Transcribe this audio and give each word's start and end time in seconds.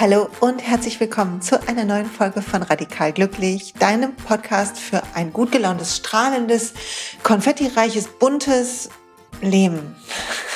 Hallo 0.00 0.28
und 0.40 0.60
herzlich 0.60 0.98
willkommen 0.98 1.40
zu 1.40 1.68
einer 1.68 1.84
neuen 1.84 2.06
Folge 2.06 2.42
von 2.42 2.64
Radikal 2.64 3.12
Glücklich, 3.12 3.74
deinem 3.74 4.16
Podcast 4.16 4.76
für 4.76 5.00
ein 5.14 5.32
gut 5.32 5.52
gelauntes, 5.52 5.96
strahlendes, 5.96 6.74
konfettireiches, 7.22 8.08
buntes 8.08 8.90
Leben. 9.40 9.94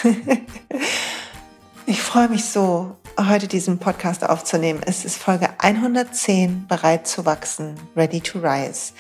ich 1.87 2.03
freue 2.03 2.29
mich 2.29 2.47
so, 2.47 2.97
heute 3.17 3.47
diesen 3.47 3.79
Podcast 3.79 4.29
aufzunehmen. 4.29 4.81
Es 4.85 5.05
ist 5.05 5.19
Folge 5.19 5.51
110, 5.59 6.67
bereit 6.67 7.07
zu 7.07 7.25
wachsen, 7.25 7.77
ready 7.95 8.21
to 8.21 8.41
rise. 8.41 8.93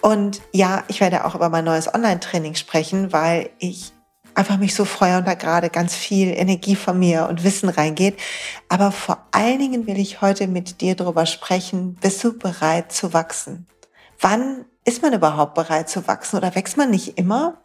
Und 0.00 0.42
ja, 0.52 0.82
ich 0.88 1.00
werde 1.00 1.24
auch 1.24 1.36
über 1.36 1.48
mein 1.48 1.64
neues 1.64 1.94
Online-Training 1.94 2.56
sprechen, 2.56 3.12
weil 3.12 3.50
ich 3.60 3.92
einfach 4.36 4.58
mich 4.58 4.74
so 4.74 4.84
freue 4.84 5.18
und 5.18 5.26
da 5.26 5.34
gerade 5.34 5.70
ganz 5.70 5.94
viel 5.94 6.28
Energie 6.28 6.76
von 6.76 6.98
mir 6.98 7.26
und 7.28 7.42
Wissen 7.42 7.68
reingeht. 7.68 8.18
Aber 8.68 8.92
vor 8.92 9.26
allen 9.32 9.58
Dingen 9.58 9.86
will 9.86 9.98
ich 9.98 10.20
heute 10.20 10.46
mit 10.46 10.80
dir 10.80 10.94
darüber 10.94 11.26
sprechen, 11.26 11.94
bist 11.94 12.22
du 12.22 12.38
bereit 12.38 12.92
zu 12.92 13.12
wachsen? 13.12 13.66
Wann 14.20 14.66
ist 14.84 15.02
man 15.02 15.14
überhaupt 15.14 15.54
bereit 15.54 15.88
zu 15.88 16.06
wachsen 16.06 16.36
oder 16.36 16.54
wächst 16.54 16.76
man 16.76 16.90
nicht 16.90 17.18
immer? 17.18 17.62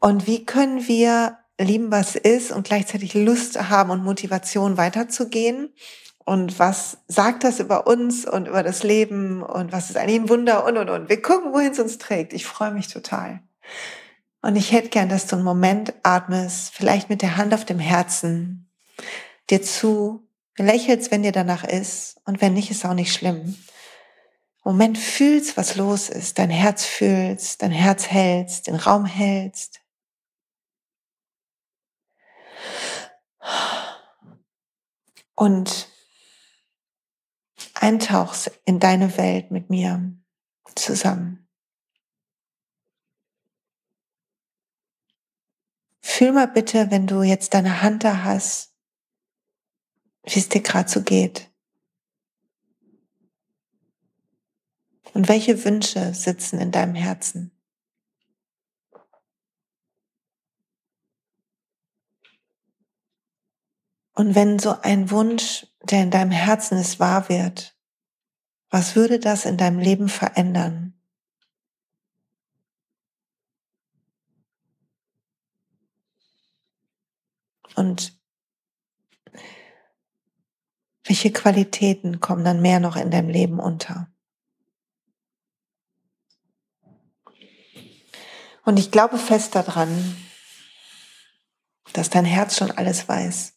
Und 0.00 0.26
wie 0.26 0.44
können 0.44 0.86
wir 0.86 1.38
lieben, 1.58 1.90
was 1.90 2.14
ist 2.14 2.52
und 2.52 2.66
gleichzeitig 2.66 3.14
Lust 3.14 3.70
haben 3.70 3.90
und 3.90 4.04
Motivation 4.04 4.76
weiterzugehen? 4.76 5.72
Und 6.24 6.58
was 6.58 6.98
sagt 7.08 7.42
das 7.42 7.58
über 7.58 7.86
uns 7.86 8.26
und 8.26 8.48
über 8.48 8.62
das 8.62 8.82
Leben 8.82 9.42
und 9.42 9.72
was 9.72 9.88
ist 9.88 9.96
eigentlich 9.96 10.20
ein 10.20 10.28
Wunder 10.28 10.66
und 10.66 10.76
und 10.76 10.90
und. 10.90 11.08
Wir 11.08 11.22
gucken, 11.22 11.54
wohin 11.54 11.72
es 11.72 11.78
uns 11.78 11.96
trägt. 11.96 12.34
Ich 12.34 12.44
freue 12.44 12.70
mich 12.70 12.88
total. 12.88 13.40
Und 14.40 14.56
ich 14.56 14.72
hätte 14.72 14.88
gern, 14.88 15.08
dass 15.08 15.26
du 15.26 15.36
einen 15.36 15.44
Moment 15.44 15.94
atmest, 16.02 16.72
vielleicht 16.72 17.10
mit 17.10 17.22
der 17.22 17.36
Hand 17.36 17.52
auf 17.54 17.64
dem 17.64 17.78
Herzen, 17.78 18.70
dir 19.50 19.62
zu, 19.62 20.28
lächelst, 20.56 21.10
wenn 21.10 21.22
dir 21.22 21.32
danach 21.32 21.64
ist. 21.64 22.20
Und 22.24 22.40
wenn 22.40 22.54
nicht, 22.54 22.70
ist 22.70 22.84
auch 22.84 22.94
nicht 22.94 23.12
schlimm. 23.12 23.56
Moment 24.64 24.98
fühlst, 24.98 25.56
was 25.56 25.76
los 25.76 26.08
ist, 26.08 26.38
dein 26.38 26.50
Herz 26.50 26.84
fühlst, 26.84 27.62
dein 27.62 27.70
Herz 27.70 28.06
hältst, 28.06 28.66
den 28.66 28.74
Raum 28.76 29.06
hältst. 29.06 29.80
Und 35.34 35.88
eintauchst 37.74 38.50
in 38.64 38.80
deine 38.80 39.16
Welt 39.16 39.50
mit 39.50 39.70
mir 39.70 40.12
zusammen. 40.74 41.47
Fühl 46.10 46.32
mal 46.32 46.48
bitte, 46.48 46.90
wenn 46.90 47.06
du 47.06 47.22
jetzt 47.22 47.52
deine 47.52 47.82
Hand 47.82 48.02
da 48.02 48.24
hast, 48.24 48.74
wie 50.24 50.38
es 50.38 50.48
dir 50.48 50.62
gerade 50.62 50.88
so 50.88 51.02
geht. 51.02 51.50
Und 55.12 55.28
welche 55.28 55.64
Wünsche 55.64 56.14
sitzen 56.14 56.60
in 56.60 56.72
deinem 56.72 56.94
Herzen? 56.94 57.52
Und 64.14 64.34
wenn 64.34 64.58
so 64.58 64.80
ein 64.80 65.10
Wunsch, 65.10 65.66
der 65.82 66.02
in 66.02 66.10
deinem 66.10 66.32
Herzen 66.32 66.78
ist, 66.78 66.98
wahr 66.98 67.28
wird, 67.28 67.78
was 68.70 68.96
würde 68.96 69.20
das 69.20 69.44
in 69.44 69.58
deinem 69.58 69.78
Leben 69.78 70.08
verändern? 70.08 70.97
Und 77.78 78.18
welche 81.04 81.32
Qualitäten 81.32 82.18
kommen 82.18 82.44
dann 82.44 82.60
mehr 82.60 82.80
noch 82.80 82.96
in 82.96 83.12
deinem 83.12 83.28
Leben 83.28 83.60
unter? 83.60 84.10
Und 88.64 88.78
ich 88.78 88.90
glaube 88.90 89.16
fest 89.16 89.54
daran, 89.54 90.16
dass 91.92 92.10
dein 92.10 92.24
Herz 92.24 92.56
schon 92.56 92.72
alles 92.72 93.08
weiß. 93.08 93.54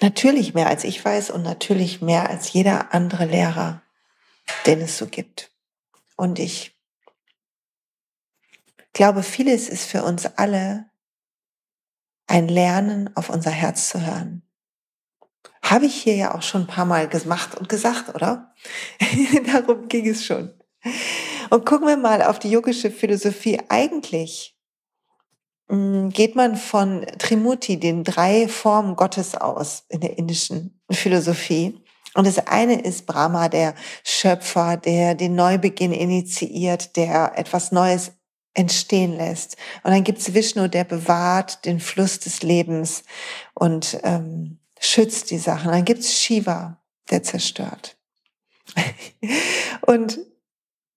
Natürlich 0.00 0.52
mehr 0.52 0.66
als 0.66 0.82
ich 0.82 1.02
weiß 1.02 1.30
und 1.30 1.42
natürlich 1.42 2.02
mehr 2.02 2.28
als 2.28 2.52
jeder 2.52 2.92
andere 2.92 3.24
Lehrer, 3.24 3.82
den 4.66 4.80
es 4.80 4.98
so 4.98 5.06
gibt. 5.06 5.52
Und 6.16 6.40
ich 6.40 6.73
glaube, 8.94 9.22
vieles 9.22 9.68
ist 9.68 9.86
für 9.86 10.02
uns 10.02 10.26
alle 10.36 10.86
ein 12.26 12.48
Lernen, 12.48 13.14
auf 13.14 13.28
unser 13.28 13.50
Herz 13.50 13.88
zu 13.90 14.04
hören. 14.04 14.42
Habe 15.62 15.86
ich 15.86 15.94
hier 15.94 16.16
ja 16.16 16.34
auch 16.34 16.42
schon 16.42 16.62
ein 16.62 16.66
paar 16.66 16.84
Mal 16.84 17.08
gemacht 17.08 17.54
und 17.54 17.68
gesagt, 17.68 18.14
oder? 18.14 18.54
Darum 19.52 19.88
ging 19.88 20.08
es 20.08 20.24
schon. 20.24 20.54
Und 21.50 21.66
gucken 21.66 21.86
wir 21.86 21.96
mal 21.96 22.22
auf 22.22 22.38
die 22.38 22.50
yogische 22.50 22.90
Philosophie. 22.90 23.60
Eigentlich 23.68 24.56
hm, 25.68 26.10
geht 26.10 26.36
man 26.36 26.56
von 26.56 27.06
Trimurti, 27.18 27.78
den 27.78 28.04
drei 28.04 28.48
Formen 28.48 28.96
Gottes 28.96 29.34
aus 29.34 29.84
in 29.88 30.00
der 30.00 30.18
indischen 30.18 30.80
Philosophie. 30.90 31.80
Und 32.14 32.26
das 32.26 32.46
eine 32.46 32.80
ist 32.80 33.06
Brahma, 33.06 33.48
der 33.48 33.74
Schöpfer, 34.04 34.76
der 34.76 35.14
den 35.14 35.34
Neubeginn 35.34 35.92
initiiert, 35.92 36.96
der 36.96 37.36
etwas 37.36 37.72
Neues 37.72 38.12
entstehen 38.54 39.16
lässt. 39.16 39.56
Und 39.82 39.90
dann 39.92 40.04
gibt's 40.04 40.32
Vishnu, 40.32 40.68
der 40.68 40.84
bewahrt 40.84 41.64
den 41.64 41.80
Fluss 41.80 42.20
des 42.20 42.42
Lebens 42.42 43.02
und 43.52 43.98
ähm, 44.02 44.58
schützt 44.80 45.30
die 45.30 45.38
Sachen. 45.38 45.70
dann 45.70 45.84
gibt's 45.84 46.20
Shiva, 46.20 46.80
der 47.10 47.22
zerstört. 47.22 47.96
und 49.82 50.18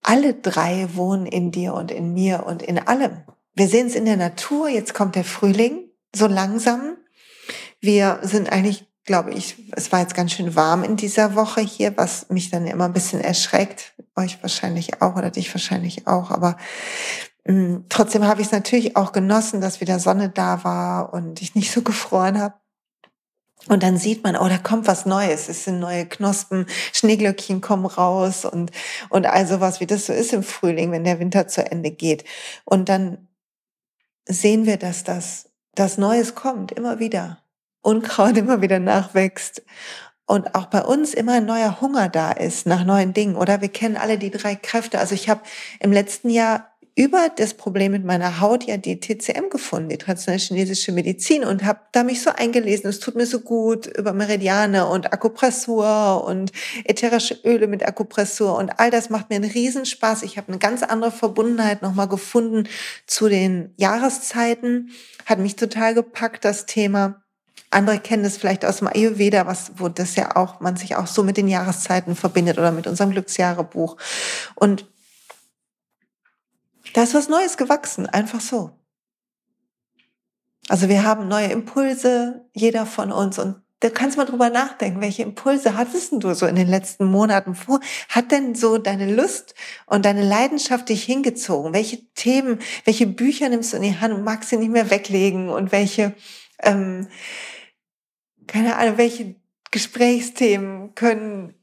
alle 0.02 0.34
drei 0.34 0.88
wohnen 0.94 1.26
in 1.26 1.52
dir 1.52 1.74
und 1.74 1.92
in 1.92 2.14
mir 2.14 2.46
und 2.46 2.62
in 2.62 2.80
allem. 2.80 3.24
Wir 3.56 3.68
sehen 3.68 3.88
es 3.88 3.96
in 3.96 4.06
der 4.06 4.18
Natur, 4.18 4.70
jetzt 4.70 4.94
kommt 4.94 5.16
der 5.16 5.24
Frühling, 5.24 5.90
so 6.16 6.28
langsam. 6.28 6.96
Wir 7.82 8.20
sind 8.22 8.52
eigentlich, 8.52 8.86
glaube 9.04 9.34
ich, 9.34 9.56
es 9.72 9.92
war 9.92 10.00
jetzt 10.00 10.16
ganz 10.16 10.32
schön 10.32 10.56
warm 10.56 10.84
in 10.84 10.96
dieser 10.96 11.36
Woche 11.36 11.62
hier, 11.62 11.98
was 11.98 12.30
mich 12.30 12.50
dann 12.50 12.68
immer 12.68 12.86
ein 12.86 12.94
bisschen 12.94 13.20
erschreckt, 13.20 13.96
euch 14.16 14.42
wahrscheinlich 14.42 15.02
auch 15.02 15.16
oder 15.16 15.32
dich 15.32 15.54
wahrscheinlich 15.54 16.08
auch, 16.08 16.32
aber 16.32 16.58
trotzdem 17.90 18.26
habe 18.26 18.42
ich 18.42 18.48
es 18.48 18.54
natürlich 18.54 18.96
auch 18.96 19.12
genossen, 19.12 19.62
dass 19.62 19.82
wieder 19.82 20.00
Sonne 20.00 20.30
da 20.30 20.64
war 20.64 21.14
und 21.14 21.42
ich 21.42 21.56
nicht 21.56 21.72
so 21.72 21.82
gefroren 21.84 22.40
habe. 22.40 22.56
Und 23.68 23.84
dann 23.84 23.98
sieht 23.98 24.24
man, 24.24 24.38
oh, 24.38 24.48
da 24.48 24.58
kommt 24.58 24.88
was 24.88 25.06
Neues. 25.06 25.50
Es 25.50 25.66
sind 25.66 25.80
neue 25.80 26.06
Knospen, 26.06 26.68
Schneeglöckchen 26.94 27.60
kommen 27.60 27.86
raus 27.86 28.46
und, 28.46 28.72
und 29.10 29.26
all 29.26 29.46
sowas, 29.46 29.82
wie 29.82 29.88
das 29.88 30.06
so 30.06 30.14
ist 30.14 30.32
im 30.32 30.44
Frühling, 30.44 30.92
wenn 30.92 31.04
der 31.04 31.20
Winter 31.20 31.48
zu 31.48 31.70
Ende 31.70 31.92
geht. 31.92 32.24
Und 32.64 32.88
dann 32.88 33.28
sehen 34.26 34.66
wir, 34.66 34.78
dass 34.78 35.04
das, 35.04 35.50
das 35.76 35.98
Neues 35.98 36.36
kommt, 36.36 36.72
immer 36.72 37.00
wieder. 37.00 37.40
Unkraut 37.82 38.38
immer 38.38 38.62
wieder 38.62 38.80
nachwächst. 38.80 39.64
Und 40.26 40.56
auch 40.56 40.66
bei 40.66 40.84
uns 40.84 41.14
immer 41.14 41.34
ein 41.34 41.46
neuer 41.46 41.80
Hunger 41.80 42.10
da 42.10 42.32
ist 42.32 42.68
nach 42.68 42.84
neuen 42.86 43.14
Dingen. 43.14 43.36
Oder 43.36 43.62
wir 43.62 43.70
kennen 43.70 43.98
alle 43.98 44.18
die 44.18 44.32
drei 44.32 44.56
Kräfte. 44.56 45.00
Also 45.00 45.16
ich 45.16 45.30
habe 45.30 45.42
im 45.80 45.92
letzten 45.92 46.30
Jahr 46.30 46.77
über 46.98 47.30
das 47.34 47.54
Problem 47.54 47.92
mit 47.92 48.04
meiner 48.04 48.42
Haut 48.42 48.64
ja 48.64 48.76
die 48.76 49.00
TCM 49.00 49.52
gefunden, 49.52 49.90
die 49.90 50.00
traditionelle 50.00 50.42
chinesische 50.42 50.92
Medizin 50.92 51.44
und 51.44 51.64
habe 51.64 51.82
da 51.92 52.04
mich 52.04 52.24
so 52.24 52.32
eingelesen, 52.32 52.90
es 52.90 53.00
tut 53.00 53.14
mir 53.14 53.28
so 53.28 53.40
gut 53.40 53.86
über 53.86 54.14
Meridiane 54.14 54.88
und 54.88 55.14
Akupressur 55.14 56.26
und 56.26 56.52
ätherische 56.86 57.36
Öle 57.46 57.68
mit 57.68 57.88
Akupressur 57.88 58.58
und 58.58 58.80
all 58.80 58.90
das 58.90 59.12
macht 59.12 59.30
mir 59.30 59.36
einen 59.36 59.52
Riesenspaß. 59.52 60.24
Ich 60.24 60.38
habe 60.38 60.48
eine 60.48 60.58
ganz 60.58 60.82
andere 60.82 61.12
Verbundenheit 61.12 61.84
nochmal 61.84 62.08
gefunden 62.08 62.68
zu 63.06 63.30
den 63.30 63.76
Jahreszeiten, 63.78 64.90
hat 65.28 65.38
mich 65.38 65.56
total 65.56 65.94
gepackt, 65.94 66.46
das 66.46 66.66
Thema. 66.66 67.22
Andere 67.70 68.00
kennen 68.00 68.24
das 68.24 68.38
vielleicht 68.38 68.66
aus 68.66 68.78
dem 68.78 68.88
Ayurveda, 68.88 69.46
was, 69.46 69.74
wo 69.76 69.88
das 69.88 70.16
ja 70.16 70.36
auch, 70.36 70.62
man 70.62 70.78
sich 70.78 70.96
auch 70.96 71.06
so 71.06 71.22
mit 71.22 71.38
den 71.38 71.48
Jahreszeiten 71.48 72.16
verbindet 72.16 72.58
oder 72.58 72.72
mit 72.72 72.88
unserem 72.88 73.12
Glücksjahrebuch. 73.12 73.98
Und 74.56 74.88
da 76.94 77.04
ist 77.04 77.14
was 77.14 77.30
Neues 77.30 77.58
gewachsen, 77.58 78.08
einfach 78.08 78.42
so. 78.42 78.72
Also 80.70 80.90
wir 80.90 81.04
haben 81.04 81.28
neue 81.28 81.48
Impulse, 81.48 82.46
jeder 82.54 82.86
von 82.86 83.12
uns. 83.12 83.40
Und 83.40 83.62
da 83.80 83.90
kannst 83.90 84.18
du 84.18 84.22
mal 84.22 84.26
drüber 84.26 84.50
nachdenken, 84.50 85.02
welche 85.02 85.24
Impulse 85.24 85.78
hattest 85.78 86.12
du 86.12 86.34
so 86.34 86.46
in 86.46 86.56
den 86.56 86.68
letzten 86.68 87.06
Monaten? 87.06 87.56
Wo 87.68 87.80
hat 88.10 88.32
denn 88.32 88.56
so 88.56 88.78
deine 88.78 89.14
Lust 89.14 89.54
und 89.86 90.04
deine 90.04 90.28
Leidenschaft 90.28 90.90
dich 90.90 91.04
hingezogen? 91.04 91.74
Welche 91.74 92.04
Themen, 92.14 92.60
welche 92.86 93.08
Bücher 93.08 93.50
nimmst 93.50 93.72
du 93.72 93.78
in 93.78 93.84
die 93.84 94.00
Hand 94.00 94.14
und 94.14 94.24
magst 94.24 94.50
sie 94.50 94.58
nicht 94.58 94.72
mehr 94.72 94.90
weglegen? 94.90 95.50
Und 95.50 95.72
welche, 95.72 96.16
ähm, 96.64 97.08
keine 98.48 98.76
Ahnung, 98.78 98.98
welche 98.98 99.36
Gesprächsthemen 99.72 100.96
können 100.96 101.54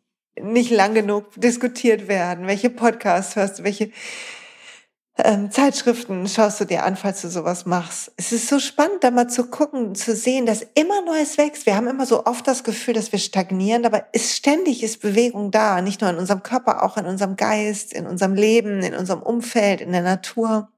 nicht 0.41 0.71
lang 0.71 0.95
genug 0.95 1.33
diskutiert 1.37 2.09
werden? 2.09 2.47
Welche 2.47 2.71
Podcasts 2.71 3.37
hörst 3.37 3.59
du? 3.59 3.65
Welche 3.65 3.91
ähm, 5.17 5.51
Zeitschriften 5.53 6.27
schaust 6.27 6.61
du 6.61 6.65
dir 6.65 6.85
an, 6.85 6.97
falls 6.97 7.23
du 7.23 7.29
sowas 7.29 7.67
machst. 7.67 8.13
Es 8.17 8.33
ist 8.33 8.49
so 8.49 8.59
spannend, 8.59 9.05
da 9.05 9.13
mal 9.13 9.29
zu 9.29 9.45
gucken, 9.45 9.95
zu 9.95 10.17
sehen, 10.17 10.45
dass 10.45 10.67
immer 10.75 11.03
Neues 11.03 11.39
wächst. 11.39 11.67
Wir 11.67 11.77
haben 11.77 11.87
immer 11.87 12.05
so 12.05 12.27
oft 12.27 12.49
das 12.49 12.65
Gefühl, 12.65 12.95
dass 12.95 13.13
wir 13.13 13.21
stagnieren, 13.21 13.87
aber 13.87 14.07
ist 14.13 14.35
ständig 14.35 14.83
ist 14.83 15.01
Bewegung 15.01 15.53
da, 15.53 15.81
nicht 15.83 16.01
nur 16.01 16.11
in 16.11 16.17
unserem 16.17 16.43
Körper, 16.43 16.83
auch 16.83 16.97
in 16.97 17.07
unserem 17.07 17.37
Geist, 17.37 17.93
in 17.93 18.07
unserem 18.07 18.35
Leben, 18.35 18.83
in 18.83 18.95
unserem 18.95 19.23
Umfeld, 19.23 19.81
in 19.81 19.93
der 19.93 20.03
Natur. 20.03 20.69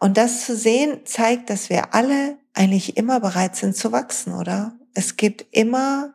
Und 0.00 0.16
das 0.16 0.46
zu 0.46 0.56
sehen, 0.56 1.00
zeigt, 1.04 1.50
dass 1.50 1.68
wir 1.68 1.94
alle 1.94 2.38
eigentlich 2.54 2.96
immer 2.96 3.20
bereit 3.20 3.54
sind 3.54 3.76
zu 3.76 3.92
wachsen, 3.92 4.34
oder? 4.34 4.72
Es 4.94 5.16
gibt 5.16 5.44
immer 5.50 6.14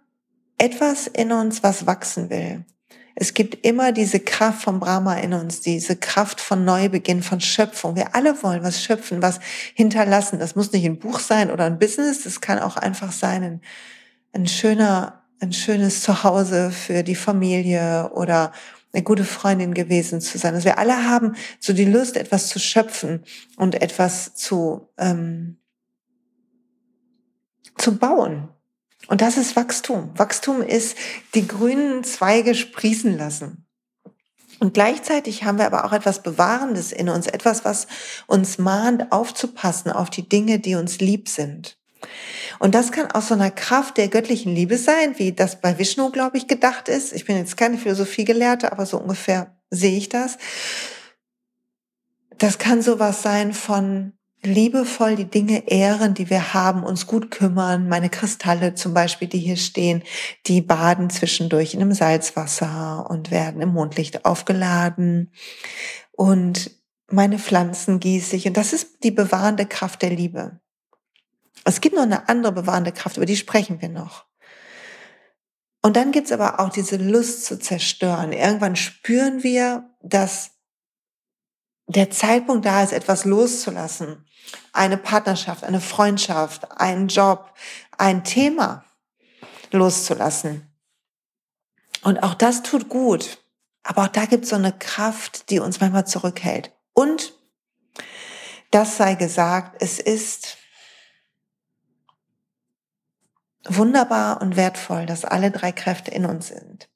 etwas 0.57 1.06
in 1.06 1.31
uns, 1.31 1.62
was 1.62 1.86
wachsen 1.86 2.31
will. 2.31 2.65
Es 3.19 3.34
gibt 3.34 3.66
immer 3.66 3.94
diese 3.94 4.19
Kraft 4.19 4.62
von 4.62 4.80
Brahma 4.80 5.16
in 5.16 5.34
uns, 5.34 5.60
diese 5.60 5.96
Kraft 5.96 6.40
von 6.40 6.66
Neubeginn, 6.66 7.24
von 7.24 7.42
Schöpfung. 7.42 7.96
Wir 7.96 8.14
alle 8.14 8.44
wollen 8.44 8.62
was 8.62 8.84
schöpfen, 8.84 9.24
was 9.24 9.40
hinterlassen. 9.74 10.38
Das 10.38 10.56
muss 10.56 10.72
nicht 10.72 10.86
ein 10.86 11.00
Buch 11.00 11.18
sein 11.18 11.50
oder 11.50 11.66
ein 11.66 11.80
Business. 11.80 12.25
Das 12.25 12.42
kann 12.42 12.60
auch 12.60 12.78
einfach 12.78 13.12
sein, 13.12 13.44
ein, 13.44 13.62
ein 14.34 14.46
schöner, 14.46 15.24
ein 15.40 15.52
schönes 15.52 16.04
Zuhause 16.04 16.69
für 16.69 17.02
die 17.02 17.16
Familie 17.16 18.12
oder 18.14 18.52
eine 18.94 19.02
gute 19.02 19.25
Freundin 19.25 19.74
gewesen 19.74 20.22
zu 20.22 20.38
sein. 20.38 20.54
Also 20.54 20.66
wir 20.66 20.78
alle 20.78 21.10
haben 21.10 21.36
so 21.60 21.74
die 21.74 21.86
Lust, 21.86 22.18
etwas 22.18 22.50
zu 22.50 22.60
schöpfen 22.60 23.24
und 23.56 23.81
etwas 23.81 24.36
zu, 24.36 24.90
ähm, 25.00 25.58
zu 27.80 27.98
bauen. 27.98 28.50
Und 29.07 29.21
das 29.21 29.38
ist 29.38 29.56
Wachstum. 29.56 30.12
Wachstum 30.15 30.62
ist 30.62 30.98
die 31.33 31.48
grünen 31.48 32.04
Zweige 32.04 32.56
sprießen 32.56 33.18
lassen. 33.18 33.65
Und 34.59 34.74
gleichzeitig 34.74 35.44
haben 35.44 35.59
wir 35.59 35.65
aber 35.65 35.86
auch 35.86 35.94
etwas 35.94 36.24
Bewahrendes 36.24 36.92
in 36.92 37.09
uns, 37.09 37.27
etwas, 37.27 37.63
was 37.63 37.88
uns 38.25 38.57
mahnt, 38.57 39.12
aufzupassen 39.12 39.92
auf 39.92 40.09
die 40.09 40.27
Dinge, 40.27 40.59
die 40.59 40.75
uns 40.75 41.00
lieb 41.00 41.30
sind. 41.30 41.77
Und 42.59 42.74
das 42.74 42.92
kann 42.92 43.12
aus 43.12 43.27
so 43.27 43.36
einer 43.36 43.51
Kraft 43.51 43.98
der 43.98 44.07
göttlichen 44.07 44.54
Liebe 44.54 44.77
sein, 44.77 45.18
wie 45.19 45.31
das 45.31 45.62
bei 45.62 45.77
Vishnu, 45.77 46.12
glaube 46.12 46.38
ich, 46.38 46.48
gedacht 46.48 46.89
ist. 46.89 47.13
Ich 47.13 47.25
bin 47.25 47.38
jetzt 47.38 47.57
keine 47.57 47.77
Philosophiegelehrte, 47.77 48.71
aber 48.71 48.86
so 48.86 48.98
ungefähr 48.98 49.56
sehe 49.69 49.98
ich 49.98 50.09
das. 50.09 50.38
Das 52.38 52.57
kann 52.57 52.81
sowas 52.81 53.21
sein 53.21 53.54
von 53.54 54.17
liebevoll 54.48 55.16
die 55.16 55.30
Dinge 55.30 55.68
ehren, 55.68 56.14
die 56.14 56.30
wir 56.30 56.54
haben, 56.54 56.84
uns 56.84 57.06
gut 57.06 57.32
kümmern. 57.32 57.88
Meine 57.88 58.10
Kristalle 58.10 58.74
zum 58.74 58.94
Beispiel, 58.94 59.28
die 59.28 59.40
hier 59.40 59.58
stehen, 59.58 60.04
die 60.48 60.62
baden 60.62 61.10
zwischendurch 61.10 61.74
in 61.74 61.82
einem 61.82 61.94
Salzwasser 61.94 63.08
und 63.10 63.32
werden 63.32 63.62
im 63.62 63.70
Mondlicht 63.70 64.26
aufgeladen. 64.26 65.32
Und 66.12 66.72
meine 67.10 67.40
Pflanzen 67.40 68.00
gieße 68.00 68.36
ich. 68.36 68.48
Und 68.48 68.58
das 68.58 68.74
ist 68.74 69.04
die 69.04 69.12
bewahrende 69.12 69.66
Kraft 69.66 70.02
der 70.02 70.10
Liebe. 70.10 70.60
Es 71.64 71.82
gibt 71.82 71.96
noch 71.96 72.04
eine 72.04 72.30
andere 72.30 72.54
bewahrende 72.54 72.92
Kraft, 72.92 73.18
über 73.18 73.26
die 73.26 73.36
sprechen 73.36 73.82
wir 73.82 73.90
noch. 73.90 74.26
Und 75.82 75.96
dann 75.96 76.12
gibt's 76.12 76.32
aber 76.32 76.60
auch 76.60 76.70
diese 76.70 76.98
Lust 76.98 77.46
zu 77.46 77.60
zerstören. 77.60 78.34
Irgendwann 78.34 78.76
spüren 78.76 79.44
wir, 79.44 79.90
dass 80.02 80.56
der 81.88 82.12
Zeitpunkt 82.12 82.66
da 82.66 82.84
ist, 82.84 82.92
etwas 82.94 83.25
loszulassen. 83.25 84.25
Eine 84.74 84.98
Partnerschaft, 84.98 85.63
eine 85.63 85.81
Freundschaft, 85.81 86.72
einen 86.80 87.07
Job, 87.07 87.54
ein 87.98 88.24
Thema 88.24 88.86
loszulassen. 89.72 90.69
Und 92.04 92.19
auch 92.24 92.34
das 92.34 92.63
tut 92.63 92.89
gut. 92.89 93.39
Aber 93.84 94.04
auch 94.04 94.07
da 94.07 94.25
gibt 94.25 94.44
es 94.44 94.50
so 94.50 94.56
eine 94.56 94.78
Kraft, 94.78 95.50
die 95.50 95.60
uns 95.60 95.80
manchmal 95.80 96.06
zurückhält. 96.06 96.72
Und 96.94 97.34
das 98.72 98.98
sei 98.98 99.16
gesagt, 99.16 99.81
es 99.81 100.00
ist 100.00 100.57
wunderbar 103.66 104.42
und 104.42 104.56
wertvoll, 104.56 105.06
dass 105.06 105.25
alle 105.25 105.51
drei 105.51 105.72
Kräfte 105.72 106.12
in 106.12 106.25
uns 106.25 106.48
sind. 106.48 106.90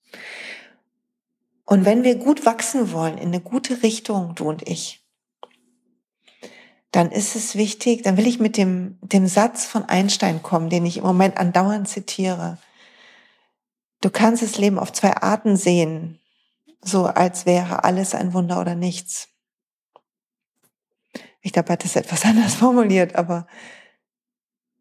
Und 1.71 1.85
wenn 1.85 2.03
wir 2.03 2.15
gut 2.15 2.45
wachsen 2.45 2.91
wollen, 2.91 3.17
in 3.17 3.29
eine 3.29 3.39
gute 3.39 3.81
Richtung, 3.81 4.35
du 4.35 4.49
und 4.49 4.67
ich, 4.67 5.07
dann 6.91 7.13
ist 7.13 7.37
es 7.37 7.55
wichtig, 7.55 8.01
dann 8.03 8.17
will 8.17 8.27
ich 8.27 8.41
mit 8.41 8.57
dem, 8.57 8.99
dem 9.01 9.25
Satz 9.25 9.63
von 9.67 9.85
Einstein 9.85 10.43
kommen, 10.43 10.69
den 10.69 10.85
ich 10.85 10.97
im 10.97 11.05
Moment 11.05 11.37
andauernd 11.37 11.87
zitiere. 11.87 12.57
Du 14.01 14.09
kannst 14.09 14.43
das 14.43 14.57
Leben 14.57 14.79
auf 14.79 14.91
zwei 14.91 15.15
Arten 15.15 15.55
sehen, 15.55 16.19
so 16.81 17.05
als 17.05 17.45
wäre 17.45 17.85
alles 17.85 18.15
ein 18.15 18.33
Wunder 18.33 18.59
oder 18.59 18.75
nichts. 18.75 19.29
Ich 21.39 21.53
glaube, 21.53 21.77
das 21.77 21.95
etwas 21.95 22.25
anders 22.25 22.55
formuliert, 22.55 23.15
aber 23.15 23.47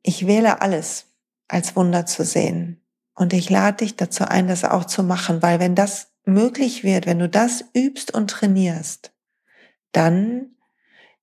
ich 0.02 0.26
wähle 0.26 0.60
alles 0.60 1.06
als 1.46 1.76
Wunder 1.76 2.04
zu 2.04 2.24
sehen. 2.24 2.84
Und 3.14 3.32
ich 3.32 3.48
lade 3.48 3.84
dich 3.84 3.94
dazu 3.94 4.24
ein, 4.24 4.48
das 4.48 4.64
auch 4.64 4.86
zu 4.86 5.04
machen, 5.04 5.40
weil 5.40 5.60
wenn 5.60 5.76
das 5.76 6.09
möglich 6.24 6.84
wird, 6.84 7.06
wenn 7.06 7.18
du 7.18 7.28
das 7.28 7.64
übst 7.74 8.14
und 8.14 8.30
trainierst, 8.30 9.12
dann 9.92 10.56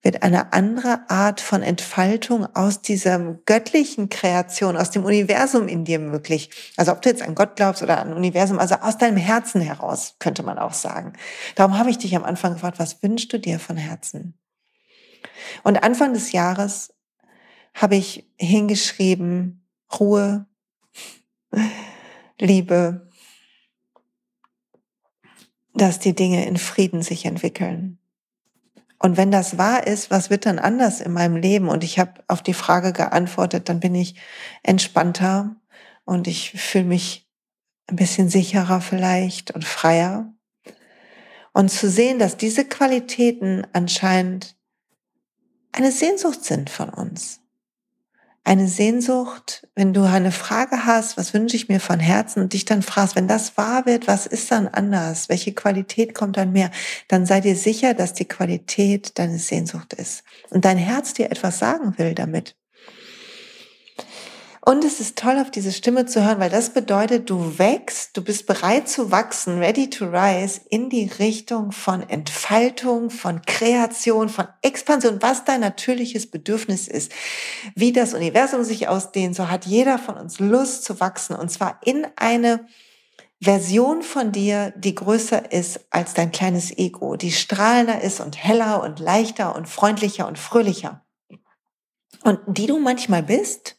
wird 0.03 0.23
eine 0.23 0.53
andere 0.53 1.09
Art 1.09 1.41
von 1.41 1.63
Entfaltung 1.63 2.45
aus 2.55 2.81
dieser 2.81 3.19
göttlichen 3.45 4.09
Kreation, 4.09 4.77
aus 4.77 4.91
dem 4.91 5.03
Universum 5.03 5.67
in 5.67 5.85
dir 5.85 5.99
möglich. 5.99 6.49
Also 6.77 6.91
ob 6.91 7.01
du 7.01 7.09
jetzt 7.09 7.21
an 7.21 7.35
Gott 7.35 7.55
glaubst 7.55 7.81
oder 7.81 7.99
an 7.99 8.13
Universum, 8.13 8.59
also 8.59 8.75
aus 8.75 8.97
deinem 8.97 9.17
Herzen 9.17 9.59
heraus, 9.59 10.15
könnte 10.19 10.43
man 10.43 10.59
auch 10.59 10.73
sagen. 10.73 11.13
Darum 11.55 11.77
habe 11.77 11.89
ich 11.89 11.97
dich 11.97 12.15
am 12.15 12.23
Anfang 12.23 12.53
gefragt, 12.53 12.79
was 12.79 13.01
wünschst 13.01 13.33
du 13.33 13.39
dir 13.39 13.59
von 13.59 13.75
Herzen? 13.75 14.37
Und 15.63 15.83
Anfang 15.83 16.13
des 16.13 16.31
Jahres 16.31 16.93
habe 17.73 17.95
ich 17.95 18.29
hingeschrieben, 18.37 19.67
Ruhe, 19.99 20.45
Liebe, 22.39 23.06
dass 25.77 25.99
die 25.99 26.15
Dinge 26.15 26.45
in 26.45 26.57
Frieden 26.57 27.01
sich 27.01 27.25
entwickeln. 27.25 27.99
Und 28.99 29.15
wenn 29.15 29.31
das 29.31 29.57
wahr 29.57 29.85
ist, 29.85 30.09
was 30.09 30.29
wird 30.29 30.45
dann 30.45 30.59
anders 30.59 31.01
in 31.01 31.13
meinem 31.13 31.35
Leben? 31.35 31.69
Und 31.69 31.83
ich 31.83 31.99
habe 31.99 32.23
auf 32.27 32.41
die 32.41 32.53
Frage 32.55 32.93
geantwortet, 32.93 33.69
dann 33.69 33.79
bin 33.79 33.93
ich 33.93 34.15
entspannter 34.63 35.55
und 36.03 36.27
ich 36.27 36.51
fühle 36.59 36.85
mich 36.85 37.27
ein 37.87 37.95
bisschen 37.95 38.29
sicherer 38.29 38.81
vielleicht 38.81 39.51
und 39.51 39.65
freier. 39.65 40.33
Und 41.53 41.69
zu 41.69 41.89
sehen, 41.89 42.19
dass 42.19 42.37
diese 42.37 42.65
Qualitäten 42.65 43.65
anscheinend 43.73 44.55
eine 45.71 45.91
Sehnsucht 45.91 46.43
sind 46.43 46.69
von 46.69 46.89
uns 46.89 47.41
eine 48.47 48.69
Sehnsucht, 48.69 49.67
wenn 49.75 49.93
du 49.93 50.03
eine 50.03 50.31
Frage 50.31 50.85
hast, 50.85 51.17
was 51.17 51.33
wünsche 51.33 51.57
ich 51.57 51.67
mir 51.67 51.81
von 51.81 51.99
Herzen 51.99 52.41
und 52.41 52.53
dich 52.53 52.63
dann 52.63 52.81
fragst, 52.81 53.17
wenn 53.17 53.27
das 53.27 53.57
wahr 53.57 53.85
wird, 53.85 54.07
was 54.07 54.25
ist 54.25 54.49
dann 54.51 54.69
anders? 54.69 55.27
Welche 55.27 55.53
Qualität 55.53 56.15
kommt 56.15 56.37
dann 56.37 56.53
mehr? 56.53 56.71
Dann 57.09 57.25
sei 57.25 57.41
dir 57.41 57.57
sicher, 57.57 57.93
dass 57.93 58.13
die 58.13 58.27
Qualität 58.27 59.19
deine 59.19 59.37
Sehnsucht 59.37 59.93
ist 59.93 60.23
und 60.49 60.63
dein 60.63 60.77
Herz 60.77 61.13
dir 61.13 61.29
etwas 61.29 61.59
sagen 61.59 61.97
will 61.97 62.15
damit. 62.15 62.55
Und 64.67 64.83
es 64.83 64.99
ist 64.99 65.17
toll, 65.17 65.39
auf 65.39 65.49
diese 65.49 65.71
Stimme 65.71 66.07
zu 66.07 66.25
hören, 66.25 66.41
weil 66.41 66.49
das 66.49 66.71
bedeutet, 66.71 67.29
du 67.29 67.57
wächst, 67.57 68.17
du 68.17 68.21
bist 68.21 68.47
bereit 68.47 68.89
zu 68.89 69.11
wachsen, 69.11 69.59
ready 69.59 69.89
to 69.89 70.03
rise 70.03 70.59
in 70.69 70.89
die 70.89 71.09
Richtung 71.19 71.71
von 71.71 72.01
Entfaltung, 72.01 73.09
von 73.09 73.41
Kreation, 73.43 74.27
von 74.27 74.49
Expansion, 74.61 75.21
was 75.21 75.45
dein 75.45 75.61
natürliches 75.61 76.29
Bedürfnis 76.29 76.89
ist. 76.89 77.13
Wie 77.75 77.93
das 77.93 78.13
Universum 78.13 78.65
sich 78.65 78.89
ausdehnt, 78.89 79.37
so 79.37 79.49
hat 79.49 79.65
jeder 79.65 79.97
von 79.97 80.17
uns 80.17 80.37
Lust 80.39 80.83
zu 80.83 80.99
wachsen 80.99 81.37
und 81.37 81.49
zwar 81.49 81.79
in 81.85 82.05
eine 82.17 82.67
Version 83.41 84.01
von 84.01 84.33
dir, 84.33 84.73
die 84.75 84.95
größer 84.95 85.49
ist 85.49 85.79
als 85.91 86.13
dein 86.13 86.33
kleines 86.33 86.77
Ego, 86.77 87.15
die 87.15 87.31
strahlender 87.31 88.01
ist 88.01 88.19
und 88.19 88.35
heller 88.35 88.83
und 88.83 88.99
leichter 88.99 89.55
und 89.55 89.69
freundlicher 89.69 90.27
und 90.27 90.37
fröhlicher. 90.37 91.05
Und 92.25 92.41
die 92.47 92.67
du 92.67 92.79
manchmal 92.79 93.23
bist, 93.23 93.76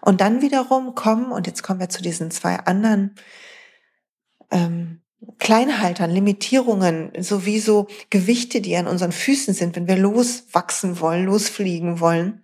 und 0.00 0.20
dann 0.20 0.42
wiederum 0.42 0.94
kommen, 0.94 1.32
und 1.32 1.46
jetzt 1.46 1.62
kommen 1.62 1.80
wir 1.80 1.88
zu 1.88 2.02
diesen 2.02 2.30
zwei 2.30 2.56
anderen 2.56 3.14
ähm, 4.50 5.02
Kleinhaltern, 5.38 6.10
Limitierungen, 6.10 7.12
sowieso 7.18 7.88
Gewichte, 8.08 8.60
die 8.60 8.76
an 8.76 8.86
unseren 8.86 9.12
Füßen 9.12 9.52
sind, 9.52 9.76
wenn 9.76 9.86
wir 9.86 9.98
loswachsen 9.98 11.00
wollen, 11.00 11.26
losfliegen 11.26 12.00
wollen, 12.00 12.42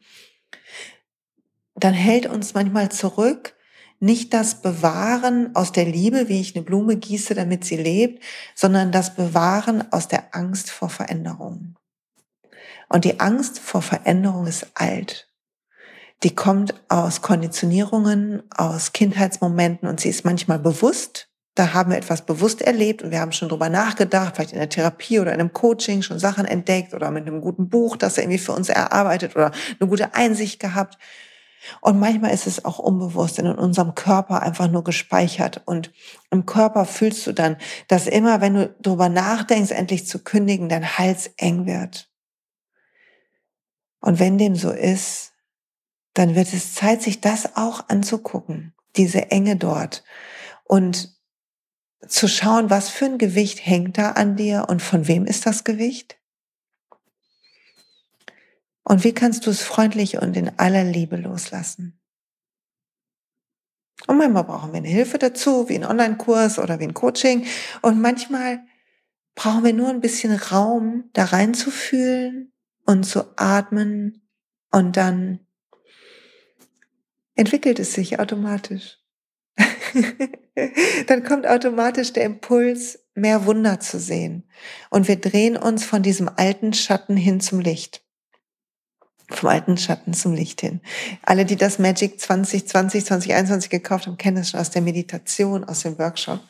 dann 1.75 1.95
hält 1.95 2.27
uns 2.27 2.55
manchmal 2.55 2.91
zurück, 2.91 3.55
nicht 3.99 4.35
das 4.35 4.61
Bewahren 4.61 5.55
aus 5.57 5.73
der 5.73 5.87
Liebe, 5.87 6.29
wie 6.29 6.41
ich 6.41 6.55
eine 6.55 6.65
Blume 6.65 6.97
gieße, 6.97 7.35
damit 7.35 7.65
sie 7.65 7.77
lebt, 7.77 8.23
sondern 8.55 8.93
das 8.93 9.15
Bewahren 9.15 9.91
aus 9.91 10.07
der 10.09 10.35
Angst 10.35 10.71
vor 10.71 10.91
Veränderung. 10.91 11.77
Und 12.89 13.05
die 13.05 13.21
Angst 13.21 13.59
vor 13.59 13.81
Veränderung 13.81 14.47
ist 14.47 14.67
alt 14.75 15.26
die 16.23 16.35
kommt 16.35 16.75
aus 16.89 17.23
Konditionierungen, 17.23 18.43
aus 18.55 18.93
Kindheitsmomenten 18.93 19.89
und 19.89 20.01
sie 20.01 20.09
ist 20.09 20.25
manchmal 20.25 20.59
bewusst 20.59 21.29
Da 21.57 21.73
haben 21.73 21.91
wir 21.91 21.97
etwas 21.97 22.21
bewusst 22.27 22.61
erlebt 22.61 23.03
und 23.03 23.11
wir 23.11 23.21
haben 23.21 23.33
schon 23.33 23.49
drüber 23.49 23.71
nachgedacht, 23.71 24.37
vielleicht 24.37 24.53
in 24.53 24.59
der 24.59 24.69
Therapie 24.69 25.21
oder 25.21 25.33
in 25.33 25.41
einem 25.41 25.55
Coaching 25.55 26.03
schon 26.03 26.19
Sachen 26.19 26.45
entdeckt 26.45 26.93
oder 26.93 27.11
mit 27.11 27.27
einem 27.27 27.41
guten 27.41 27.71
Buch, 27.71 27.97
das 27.97 28.19
irgendwie 28.19 28.39
für 28.39 28.53
uns 28.53 28.69
erarbeitet 28.69 29.35
oder 29.35 29.53
eine 29.81 29.89
gute 29.89 30.15
Einsicht 30.15 30.61
gehabt. 30.61 30.99
Und 31.81 31.99
manchmal 31.99 32.35
ist 32.35 32.47
es 32.47 32.65
auch 32.67 32.79
unbewusst 32.79 33.39
in 33.39 33.47
unserem 33.47 33.95
Körper 33.95 34.43
einfach 34.43 34.71
nur 34.71 34.85
gespeichert. 34.85 35.63
Und 35.65 35.91
im 36.31 36.45
Körper 36.45 36.85
fühlst 36.85 37.27
du 37.27 37.33
dann, 37.33 37.57
dass 37.89 38.07
immer, 38.07 38.43
wenn 38.43 38.55
du 38.55 38.75
drüber 38.83 39.09
nachdenkst, 39.09 39.73
endlich 39.73 40.07
zu 40.07 40.23
kündigen, 40.23 40.69
dein 40.69 40.99
Hals 40.99 41.31
eng 41.39 41.65
wird. 41.65 42.11
Und 44.01 44.19
wenn 44.19 44.37
dem 44.37 44.57
so 44.57 44.71
ist, 44.71 45.33
dann 46.17 46.35
wird 46.35 46.53
es 46.55 46.75
Zeit, 46.75 47.03
sich 47.03 47.21
das 47.21 47.57
auch 47.57 47.89
anzugucken, 47.89 48.75
diese 48.97 49.31
Enge 49.31 49.57
dort. 49.57 50.03
Und 50.65 51.15
zu 52.09 52.27
schauen, 52.27 52.71
was 52.71 52.89
für 52.89 53.05
ein 53.05 53.19
Gewicht 53.19 53.67
hängt 53.67 53.99
da 53.99 54.13
an 54.13 54.35
dir 54.35 54.67
und 54.69 54.81
von 54.81 55.09
wem 55.09 55.27
ist 55.27 55.45
das 55.45 55.63
Gewicht? 55.63 56.19
Und 58.83 59.05
wie 59.05 59.13
kannst 59.13 59.47
du 59.47 59.51
es 59.51 59.63
freundlich 59.63 60.17
und 60.17 60.37
in 60.39 60.59
aller 60.59 60.85
Liebe 60.85 61.17
loslassen? 61.17 62.01
Und 64.07 64.17
manchmal 64.17 64.45
brauchen 64.45 64.73
wir 64.73 64.79
eine 64.79 64.89
Hilfe 64.89 65.19
dazu, 65.19 65.69
wie 65.69 65.75
ein 65.75 65.85
Online-Kurs 65.85 66.59
oder 66.59 66.81
wie 66.81 66.85
ein 66.85 66.95
Coaching. 66.95 67.45
Und 67.83 68.01
manchmal 68.01 68.65
brauchen 69.35 69.65
wir 69.65 69.75
nur 69.75 69.91
ein 69.91 70.01
bisschen 70.01 70.35
Raum, 70.35 71.11
da 71.13 71.25
reinzufühlen 71.25 72.53
und 72.87 73.05
zu 73.05 73.37
atmen. 73.37 74.27
Und 74.71 74.97
dann 74.97 75.46
entwickelt 77.37 77.79
es 77.79 77.93
sich 77.93 78.19
automatisch. 78.19 78.99
dann 81.07 81.25
kommt 81.25 81.47
automatisch 81.47 82.13
der 82.13 82.25
Impuls, 82.25 82.99
mehr 83.15 83.47
Wunder 83.47 83.81
zu 83.81 83.99
sehen. 83.99 84.49
Und 84.91 85.09
wir 85.09 85.17
drehen 85.17 85.57
uns 85.57 85.85
von 85.85 86.03
diesem 86.03 86.29
alten 86.29 86.73
Schatten 86.73 87.17
hin 87.17 87.41
zum 87.41 87.61
Licht. 87.61 88.03
Vom 89.29 89.49
alten 89.49 89.77
Schatten 89.77 90.15
zum 90.15 90.35
Licht 90.35 90.61
hin. 90.61 90.81
Alle, 91.23 91.45
die 91.45 91.57
das 91.57 91.81
Magic 91.81 92.21
2020, 92.21 93.07
2021 93.07 93.71
gekauft 93.71 94.07
haben, 94.07 94.19
kennen 94.19 94.37
es 94.37 94.51
schon 94.51 94.61
aus 94.61 94.71
der 94.71 94.83
Meditation, 94.83 95.65
aus 95.65 95.83
dem 95.83 95.99
Workshop. 95.99 96.41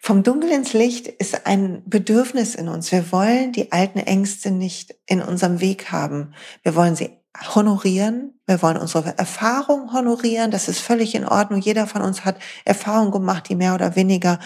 Vom 0.00 0.22
Dunkel 0.22 0.52
ins 0.52 0.74
Licht 0.74 1.08
ist 1.08 1.46
ein 1.46 1.82
Bedürfnis 1.86 2.54
in 2.54 2.68
uns. 2.68 2.92
Wir 2.92 3.10
wollen 3.10 3.52
die 3.52 3.72
alten 3.72 3.98
Ängste 3.98 4.52
nicht 4.52 4.94
in 5.06 5.22
unserem 5.22 5.60
Weg 5.60 5.90
haben. 5.90 6.34
Wir 6.62 6.76
wollen 6.76 6.94
sie 6.94 7.10
honorieren. 7.54 8.38
Wir 8.46 8.62
wollen 8.62 8.76
unsere 8.76 9.16
Erfahrung 9.18 9.92
honorieren. 9.92 10.50
Das 10.50 10.68
ist 10.68 10.80
völlig 10.80 11.14
in 11.14 11.26
Ordnung. 11.26 11.60
Jeder 11.60 11.86
von 11.86 12.02
uns 12.02 12.24
hat 12.24 12.36
Erfahrungen 12.64 13.10
gemacht, 13.10 13.48
die 13.48 13.56
mehr 13.56 13.74
oder 13.74 13.96
weniger 13.96 14.38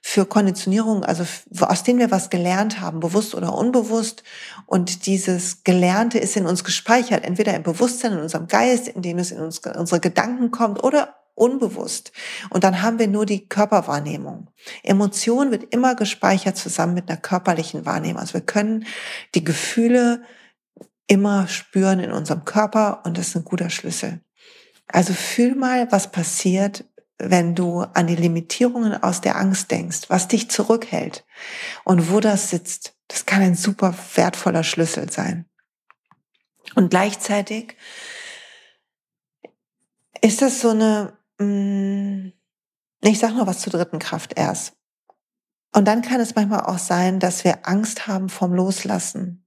für 0.00 0.26
Konditionierung, 0.26 1.04
also 1.04 1.24
aus 1.60 1.82
denen 1.82 1.98
wir 1.98 2.10
was 2.10 2.30
gelernt 2.30 2.80
haben, 2.80 3.00
bewusst 3.00 3.34
oder 3.34 3.54
unbewusst. 3.54 4.22
Und 4.66 5.06
dieses 5.06 5.64
Gelernte 5.64 6.18
ist 6.18 6.36
in 6.36 6.46
uns 6.46 6.62
gespeichert, 6.62 7.24
entweder 7.24 7.54
im 7.54 7.62
Bewusstsein, 7.62 8.12
in 8.12 8.20
unserem 8.20 8.46
Geist, 8.46 8.88
indem 8.88 9.18
es 9.18 9.32
in 9.32 9.40
uns, 9.40 9.58
unsere 9.58 10.00
Gedanken 10.00 10.50
kommt 10.50 10.84
oder 10.84 11.16
unbewusst. 11.34 12.12
Und 12.50 12.64
dann 12.64 12.82
haben 12.82 12.98
wir 12.98 13.08
nur 13.08 13.26
die 13.26 13.48
Körperwahrnehmung. 13.48 14.48
Emotion 14.82 15.50
wird 15.50 15.74
immer 15.74 15.94
gespeichert 15.94 16.56
zusammen 16.56 16.94
mit 16.94 17.08
einer 17.08 17.20
körperlichen 17.20 17.86
Wahrnehmung. 17.86 18.20
Also 18.20 18.34
wir 18.34 18.40
können 18.40 18.86
die 19.34 19.44
Gefühle 19.44 20.22
immer 21.06 21.48
spüren 21.48 22.00
in 22.00 22.12
unserem 22.12 22.44
Körper 22.44 23.02
und 23.04 23.18
das 23.18 23.28
ist 23.28 23.36
ein 23.36 23.44
guter 23.44 23.70
Schlüssel. 23.70 24.20
Also 24.88 25.14
fühl 25.14 25.54
mal, 25.54 25.90
was 25.90 26.10
passiert, 26.10 26.84
wenn 27.18 27.54
du 27.54 27.80
an 27.80 28.06
die 28.06 28.16
Limitierungen 28.16 29.02
aus 29.02 29.20
der 29.20 29.36
Angst 29.36 29.70
denkst, 29.70 30.08
was 30.08 30.28
dich 30.28 30.50
zurückhält 30.50 31.24
und 31.84 32.10
wo 32.10 32.20
das 32.20 32.50
sitzt. 32.50 32.94
Das 33.08 33.24
kann 33.24 33.42
ein 33.42 33.54
super 33.54 33.94
wertvoller 34.14 34.64
Schlüssel 34.64 35.10
sein. 35.10 35.46
Und 36.74 36.90
gleichzeitig 36.90 37.76
ist 40.20 40.42
das 40.42 40.60
so 40.60 40.70
eine, 40.70 41.16
mm, 41.38 42.32
ich 43.02 43.18
sag 43.18 43.34
nur 43.34 43.46
was 43.46 43.60
zur 43.60 43.72
dritten 43.72 43.98
Kraft 43.98 44.32
erst. 44.36 44.74
Und 45.72 45.86
dann 45.86 46.02
kann 46.02 46.20
es 46.20 46.34
manchmal 46.34 46.64
auch 46.64 46.78
sein, 46.78 47.20
dass 47.20 47.44
wir 47.44 47.68
Angst 47.68 48.06
haben 48.06 48.28
vom 48.28 48.52
Loslassen. 48.52 49.45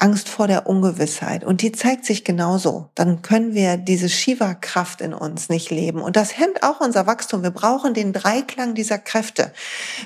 Angst 0.00 0.28
vor 0.28 0.46
der 0.46 0.66
Ungewissheit. 0.66 1.44
Und 1.44 1.60
die 1.60 1.72
zeigt 1.72 2.04
sich 2.04 2.24
genauso. 2.24 2.90
Dann 2.94 3.22
können 3.22 3.54
wir 3.54 3.76
diese 3.76 4.08
Shiva-Kraft 4.08 5.00
in 5.00 5.12
uns 5.12 5.48
nicht 5.48 5.70
leben. 5.70 6.00
Und 6.00 6.16
das 6.16 6.38
hemmt 6.38 6.62
auch 6.62 6.80
unser 6.80 7.06
Wachstum. 7.06 7.42
Wir 7.42 7.50
brauchen 7.50 7.92
den 7.92 8.12
Dreiklang 8.12 8.74
dieser 8.74 8.98
Kräfte. 8.98 9.52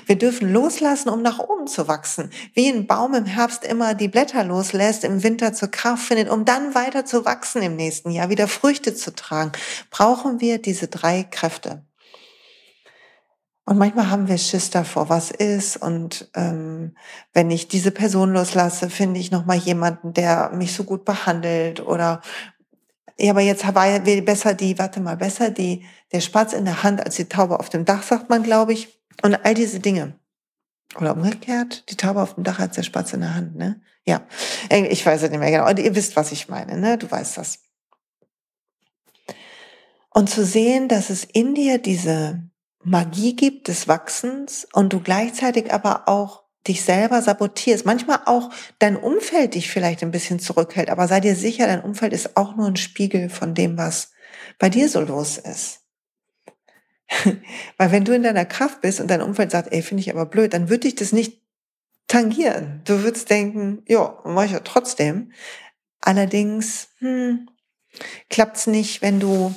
Wir 0.05 0.17
dürfen 0.17 0.51
loslassen, 0.51 1.09
um 1.09 1.21
nach 1.21 1.39
oben 1.39 1.67
zu 1.67 1.87
wachsen. 1.87 2.29
Wie 2.53 2.67
ein 2.69 2.87
Baum 2.87 3.13
im 3.13 3.25
Herbst 3.25 3.63
immer 3.63 3.93
die 3.93 4.09
Blätter 4.09 4.43
loslässt, 4.43 5.03
im 5.03 5.23
Winter 5.23 5.53
zur 5.53 5.71
Kraft 5.71 6.03
findet, 6.03 6.29
um 6.29 6.43
dann 6.43 6.75
weiter 6.75 7.05
zu 7.05 7.25
wachsen 7.25 7.61
im 7.61 7.75
nächsten 7.75 8.11
Jahr, 8.11 8.29
wieder 8.29 8.47
Früchte 8.47 8.95
zu 8.95 9.15
tragen, 9.15 9.53
brauchen 9.91 10.41
wir 10.41 10.61
diese 10.61 10.87
drei 10.87 11.23
Kräfte. 11.23 11.83
Und 13.65 13.79
manchmal 13.79 14.11
haben 14.11 14.27
wir 14.27 14.37
Schiss 14.37 14.69
davor, 14.69 15.09
was 15.09 15.31
ist. 15.31 15.77
Und 15.77 16.29
ähm, 16.35 16.95
wenn 17.33 17.49
ich 17.49 17.67
diese 17.67 17.89
Person 17.89 18.31
loslasse, 18.31 18.91
finde 18.91 19.19
ich 19.19 19.31
noch 19.31 19.45
mal 19.45 19.57
jemanden, 19.57 20.13
der 20.13 20.51
mich 20.51 20.73
so 20.73 20.83
gut 20.83 21.03
behandelt. 21.03 21.79
Oder 21.79 22.21
ja, 23.17 23.31
aber 23.31 23.41
jetzt 23.41 23.65
war 23.73 23.99
besser 23.99 24.53
die, 24.53 24.77
warte 24.77 24.99
mal, 24.99 25.17
besser 25.17 25.49
die, 25.49 25.83
der 26.11 26.21
Spatz 26.21 26.53
in 26.53 26.65
der 26.65 26.83
Hand 26.83 27.03
als 27.03 27.15
die 27.15 27.25
Taube 27.25 27.59
auf 27.59 27.69
dem 27.69 27.85
Dach, 27.85 28.03
sagt 28.03 28.29
man, 28.29 28.43
glaube 28.43 28.73
ich. 28.73 28.99
Und 29.23 29.33
all 29.33 29.55
diese 29.55 29.79
Dinge. 29.79 30.19
Oder 30.99 31.13
umgekehrt, 31.13 31.89
die 31.89 31.97
Taube 31.97 32.21
auf 32.21 32.35
dem 32.35 32.43
Dach 32.43 32.59
als 32.59 32.75
der 32.75 32.83
Spatz 32.83 33.13
in 33.13 33.21
der 33.21 33.33
Hand, 33.33 33.55
ne? 33.55 33.81
Ja, 34.05 34.21
ich 34.69 35.03
weiß 35.03 35.23
es 35.23 35.31
nicht 35.31 35.39
mehr 35.39 35.49
genau. 35.49 35.67
Und 35.67 35.79
ihr 35.79 35.95
wisst, 35.95 36.15
was 36.15 36.31
ich 36.31 36.47
meine, 36.47 36.77
ne? 36.77 36.97
Du 36.97 37.09
weißt 37.09 37.37
das. 37.37 37.59
Und 40.11 40.29
zu 40.29 40.45
sehen, 40.45 40.87
dass 40.87 41.09
es 41.09 41.23
in 41.23 41.55
dir 41.55 41.79
diese 41.79 42.43
Magie 42.85 43.35
gibt 43.35 43.67
des 43.67 43.87
Wachsens 43.87 44.67
und 44.71 44.93
du 44.93 44.99
gleichzeitig 44.99 45.73
aber 45.73 46.07
auch 46.07 46.43
dich 46.67 46.83
selber 46.83 47.21
sabotierst. 47.21 47.85
Manchmal 47.85 48.19
auch 48.25 48.51
dein 48.77 48.95
Umfeld 48.95 49.55
dich 49.55 49.69
vielleicht 49.69 50.03
ein 50.03 50.11
bisschen 50.11 50.39
zurückhält, 50.39 50.89
aber 50.89 51.07
sei 51.07 51.19
dir 51.19 51.35
sicher, 51.35 51.65
dein 51.65 51.81
Umfeld 51.81 52.13
ist 52.13 52.37
auch 52.37 52.55
nur 52.55 52.67
ein 52.67 52.75
Spiegel 52.75 53.29
von 53.29 53.55
dem, 53.55 53.77
was 53.77 54.11
bei 54.59 54.69
dir 54.69 54.87
so 54.87 55.01
los 55.01 55.39
ist. 55.39 55.81
Weil 57.77 57.91
wenn 57.91 58.05
du 58.05 58.13
in 58.13 58.23
deiner 58.23 58.45
Kraft 58.45 58.81
bist 58.81 58.99
und 58.99 59.07
dein 59.07 59.21
Umfeld 59.21 59.49
sagt, 59.49 59.73
ey, 59.73 59.81
finde 59.81 60.01
ich 60.01 60.11
aber 60.11 60.27
blöd, 60.27 60.53
dann 60.53 60.69
würde 60.69 60.81
dich 60.81 60.95
das 60.95 61.11
nicht 61.11 61.41
tangieren. 62.07 62.81
Du 62.85 63.01
würdest 63.01 63.31
denken, 63.31 63.81
ja, 63.87 64.19
mache 64.25 64.45
ich 64.45 64.51
ja 64.51 64.59
trotzdem. 64.59 65.31
Allerdings 66.01 66.89
hm, 66.99 67.49
klappt 68.29 68.57
es 68.57 68.67
nicht, 68.67 69.01
wenn 69.01 69.19
du 69.19 69.55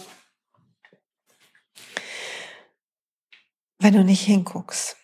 wenn 3.79 3.95
du 3.95 4.05
nicht 4.05 4.23
hinguckst. 4.23 4.97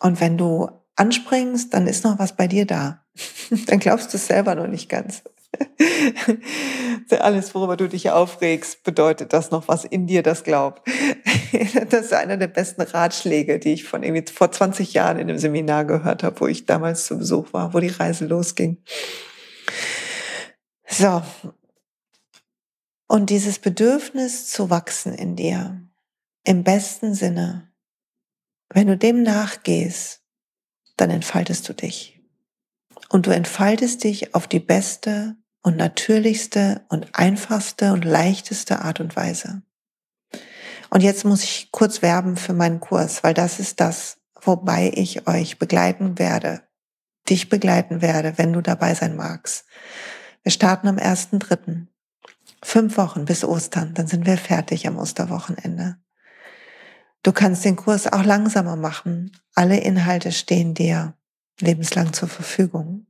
Und 0.00 0.20
wenn 0.20 0.38
du 0.38 0.70
anspringst, 0.96 1.74
dann 1.74 1.86
ist 1.86 2.04
noch 2.04 2.18
was 2.18 2.36
bei 2.36 2.46
dir 2.46 2.66
da. 2.66 3.04
dann 3.66 3.78
glaubst 3.78 4.12
du 4.12 4.16
es 4.16 4.26
selber 4.26 4.54
noch 4.54 4.66
nicht 4.66 4.88
ganz. 4.88 5.22
Alles, 7.10 7.54
worüber 7.54 7.76
du 7.76 7.88
dich 7.88 8.10
aufregst, 8.10 8.84
bedeutet, 8.84 9.32
dass 9.32 9.50
noch 9.50 9.68
was 9.68 9.84
in 9.84 10.06
dir 10.06 10.22
das 10.22 10.44
glaubt. 10.44 10.86
das 11.90 12.06
ist 12.06 12.12
einer 12.12 12.36
der 12.36 12.48
besten 12.48 12.82
Ratschläge, 12.82 13.58
die 13.58 13.72
ich 13.72 13.84
von 13.84 14.02
irgendwie 14.02 14.30
vor 14.32 14.52
20 14.52 14.92
Jahren 14.92 15.18
in 15.18 15.28
einem 15.28 15.38
Seminar 15.38 15.84
gehört 15.84 16.22
habe, 16.22 16.40
wo 16.40 16.46
ich 16.46 16.66
damals 16.66 17.06
zu 17.06 17.18
Besuch 17.18 17.52
war, 17.52 17.72
wo 17.74 17.80
die 17.80 17.88
Reise 17.88 18.26
losging. 18.26 18.78
So. 20.88 21.22
Und 23.06 23.30
dieses 23.30 23.58
Bedürfnis 23.58 24.48
zu 24.48 24.68
wachsen 24.68 25.14
in 25.14 25.34
dir, 25.34 25.80
im 26.48 26.64
besten 26.64 27.14
Sinne. 27.14 27.70
Wenn 28.70 28.86
du 28.86 28.96
dem 28.96 29.22
nachgehst, 29.22 30.22
dann 30.96 31.10
entfaltest 31.10 31.68
du 31.68 31.74
dich. 31.74 32.22
Und 33.10 33.26
du 33.26 33.34
entfaltest 33.34 34.02
dich 34.02 34.34
auf 34.34 34.48
die 34.48 34.58
beste 34.58 35.36
und 35.62 35.76
natürlichste 35.76 36.86
und 36.88 37.14
einfachste 37.14 37.92
und 37.92 38.06
leichteste 38.06 38.80
Art 38.80 38.98
und 38.98 39.14
Weise. 39.14 39.60
Und 40.88 41.02
jetzt 41.02 41.26
muss 41.26 41.44
ich 41.44 41.70
kurz 41.70 42.00
werben 42.00 42.38
für 42.38 42.54
meinen 42.54 42.80
Kurs, 42.80 43.22
weil 43.22 43.34
das 43.34 43.60
ist 43.60 43.78
das, 43.78 44.16
wobei 44.40 44.90
ich 44.94 45.28
euch 45.28 45.58
begleiten 45.58 46.18
werde, 46.18 46.62
dich 47.28 47.50
begleiten 47.50 48.00
werde, 48.00 48.38
wenn 48.38 48.54
du 48.54 48.62
dabei 48.62 48.94
sein 48.94 49.16
magst. 49.16 49.66
Wir 50.42 50.52
starten 50.52 50.88
am 50.88 50.96
1.3. 50.96 51.88
Fünf 52.62 52.96
Wochen 52.96 53.26
bis 53.26 53.44
Ostern, 53.44 53.92
dann 53.92 54.06
sind 54.06 54.24
wir 54.24 54.38
fertig 54.38 54.86
am 54.86 54.96
Osterwochenende. 54.96 55.98
Du 57.22 57.32
kannst 57.32 57.64
den 57.64 57.76
Kurs 57.76 58.06
auch 58.06 58.24
langsamer 58.24 58.76
machen. 58.76 59.32
Alle 59.54 59.78
Inhalte 59.78 60.32
stehen 60.32 60.74
dir 60.74 61.14
lebenslang 61.60 62.12
zur 62.12 62.28
Verfügung. 62.28 63.06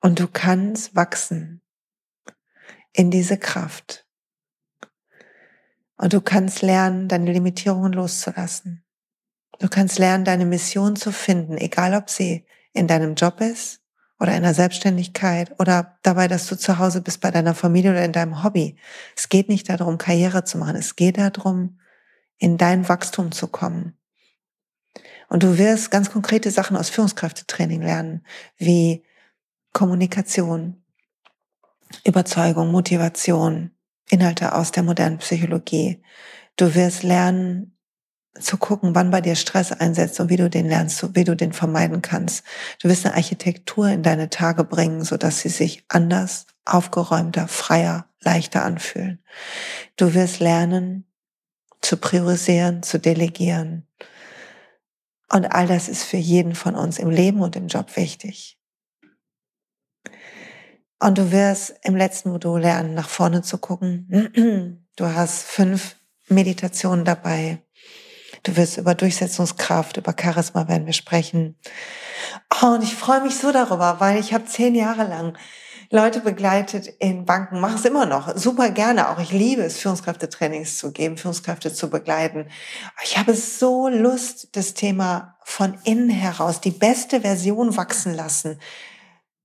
Und 0.00 0.20
du 0.20 0.28
kannst 0.28 0.94
wachsen 0.94 1.62
in 2.92 3.10
diese 3.10 3.38
Kraft. 3.38 4.06
Und 5.96 6.12
du 6.12 6.20
kannst 6.20 6.62
lernen, 6.62 7.08
deine 7.08 7.32
Limitierungen 7.32 7.92
loszulassen. 7.92 8.84
Du 9.58 9.68
kannst 9.68 9.98
lernen, 9.98 10.24
deine 10.24 10.44
Mission 10.44 10.96
zu 10.96 11.10
finden, 11.10 11.56
egal 11.56 11.94
ob 11.94 12.10
sie 12.10 12.46
in 12.72 12.86
deinem 12.86 13.14
Job 13.14 13.40
ist 13.40 13.80
oder 14.20 14.36
in 14.36 14.42
der 14.42 14.54
Selbstständigkeit 14.54 15.58
oder 15.58 15.98
dabei, 16.02 16.28
dass 16.28 16.46
du 16.46 16.56
zu 16.56 16.78
Hause 16.78 17.00
bist 17.00 17.20
bei 17.20 17.30
deiner 17.30 17.54
Familie 17.54 17.90
oder 17.90 18.04
in 18.04 18.12
deinem 18.12 18.44
Hobby. 18.44 18.76
Es 19.16 19.30
geht 19.30 19.48
nicht 19.48 19.68
darum, 19.70 19.96
Karriere 19.96 20.44
zu 20.44 20.58
machen. 20.58 20.76
Es 20.76 20.96
geht 20.96 21.16
darum, 21.16 21.78
in 22.38 22.58
dein 22.58 22.88
Wachstum 22.88 23.32
zu 23.32 23.48
kommen. 23.48 23.96
Und 25.28 25.42
du 25.42 25.58
wirst 25.58 25.90
ganz 25.90 26.10
konkrete 26.10 26.50
Sachen 26.50 26.76
aus 26.76 26.88
Führungskräftetraining 26.90 27.82
lernen, 27.82 28.24
wie 28.56 29.04
Kommunikation, 29.72 30.82
Überzeugung, 32.04 32.70
Motivation, 32.70 33.72
Inhalte 34.08 34.54
aus 34.54 34.70
der 34.70 34.82
modernen 34.82 35.18
Psychologie. 35.18 36.02
Du 36.56 36.74
wirst 36.74 37.02
lernen, 37.02 37.76
zu 38.40 38.56
gucken, 38.56 38.94
wann 38.94 39.10
bei 39.10 39.20
dir 39.20 39.34
Stress 39.34 39.72
einsetzt 39.72 40.20
und 40.20 40.30
wie 40.30 40.36
du 40.36 40.50
den 40.50 40.68
lernst, 40.68 41.14
wie 41.14 41.24
du 41.24 41.34
den 41.34 41.52
vermeiden 41.52 42.02
kannst. 42.02 42.44
Du 42.82 42.88
wirst 42.88 43.06
eine 43.06 43.14
Architektur 43.14 43.88
in 43.88 44.02
deine 44.02 44.30
Tage 44.30 44.64
bringen, 44.64 45.04
so 45.04 45.16
dass 45.16 45.40
sie 45.40 45.48
sich 45.48 45.84
anders, 45.88 46.46
aufgeräumter, 46.64 47.48
freier, 47.48 48.06
leichter 48.20 48.64
anfühlen. 48.64 49.22
Du 49.96 50.14
wirst 50.14 50.40
lernen, 50.40 51.05
zu 51.86 51.96
priorisieren, 51.96 52.82
zu 52.82 52.98
delegieren. 52.98 53.86
Und 55.32 55.46
all 55.46 55.66
das 55.66 55.88
ist 55.88 56.04
für 56.04 56.16
jeden 56.16 56.54
von 56.54 56.74
uns 56.74 56.98
im 56.98 57.10
Leben 57.10 57.40
und 57.40 57.56
im 57.56 57.68
Job 57.68 57.96
wichtig. 57.96 58.58
Und 60.98 61.18
du 61.18 61.30
wirst 61.30 61.74
im 61.82 61.96
letzten 61.96 62.30
Modul 62.30 62.60
lernen, 62.60 62.94
nach 62.94 63.08
vorne 63.08 63.42
zu 63.42 63.58
gucken. 63.58 64.82
Du 64.96 65.04
hast 65.04 65.42
fünf 65.42 65.96
Meditationen 66.28 67.04
dabei. 67.04 67.62
Du 68.42 68.56
wirst 68.56 68.78
über 68.78 68.94
Durchsetzungskraft, 68.94 69.96
über 69.96 70.14
Charisma 70.18 70.68
werden 70.68 70.86
wir 70.86 70.92
sprechen. 70.92 71.58
Oh, 72.62 72.68
und 72.68 72.82
ich 72.82 72.94
freue 72.94 73.20
mich 73.20 73.36
so 73.36 73.52
darüber, 73.52 74.00
weil 74.00 74.18
ich 74.18 74.32
habe 74.32 74.46
zehn 74.46 74.74
Jahre 74.74 75.06
lang 75.06 75.36
Leute 75.90 76.20
begleitet 76.20 76.88
in 76.98 77.24
Banken, 77.24 77.60
mache 77.60 77.76
es 77.76 77.84
immer 77.84 78.06
noch, 78.06 78.36
super 78.36 78.70
gerne 78.70 79.08
auch. 79.08 79.20
Ich 79.20 79.32
liebe 79.32 79.62
es, 79.62 79.78
Führungskräftetrainings 79.78 80.78
zu 80.78 80.92
geben, 80.92 81.16
Führungskräfte 81.16 81.72
zu 81.72 81.90
begleiten. 81.90 82.48
Ich 83.04 83.18
habe 83.18 83.34
so 83.34 83.88
Lust, 83.88 84.56
das 84.56 84.74
Thema 84.74 85.36
von 85.44 85.78
innen 85.84 86.10
heraus, 86.10 86.60
die 86.60 86.70
beste 86.70 87.20
Version 87.20 87.76
wachsen 87.76 88.14
lassen, 88.14 88.60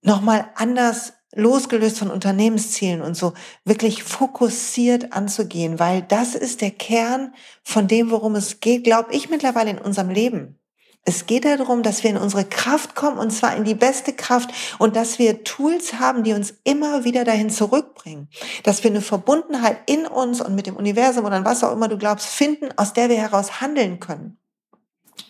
nochmal 0.01 0.49
anders 0.55 1.13
losgelöst 1.33 1.99
von 1.99 2.11
Unternehmenszielen 2.11 3.01
und 3.01 3.15
so 3.15 3.33
wirklich 3.63 4.03
fokussiert 4.03 5.13
anzugehen, 5.13 5.79
weil 5.79 6.01
das 6.01 6.35
ist 6.35 6.61
der 6.61 6.71
Kern 6.71 7.33
von 7.63 7.87
dem, 7.87 8.11
worum 8.11 8.35
es 8.35 8.59
geht, 8.59 8.83
glaube 8.83 9.13
ich 9.13 9.29
mittlerweile 9.29 9.71
in 9.71 9.79
unserem 9.79 10.09
Leben. 10.09 10.60
Es 11.03 11.25
geht 11.25 11.45
darum, 11.45 11.81
dass 11.81 12.03
wir 12.03 12.11
in 12.11 12.17
unsere 12.17 12.45
Kraft 12.45 12.93
kommen 12.93 13.17
und 13.17 13.31
zwar 13.31 13.55
in 13.55 13.63
die 13.63 13.73
beste 13.73 14.13
Kraft 14.13 14.51
und 14.77 14.95
dass 14.95 15.17
wir 15.17 15.43
Tools 15.43 15.95
haben, 15.95 16.23
die 16.23 16.33
uns 16.33 16.53
immer 16.63 17.03
wieder 17.03 17.23
dahin 17.23 17.49
zurückbringen. 17.49 18.29
Dass 18.63 18.83
wir 18.83 18.91
eine 18.91 19.01
Verbundenheit 19.01 19.79
in 19.87 20.05
uns 20.05 20.41
und 20.41 20.53
mit 20.53 20.67
dem 20.67 20.75
Universum 20.75 21.25
oder 21.25 21.37
an 21.37 21.45
was 21.45 21.63
auch 21.63 21.71
immer 21.71 21.87
du 21.87 21.97
glaubst 21.97 22.27
finden, 22.27 22.69
aus 22.77 22.93
der 22.93 23.09
wir 23.09 23.17
heraus 23.17 23.61
handeln 23.61 23.99
können. 23.99 24.37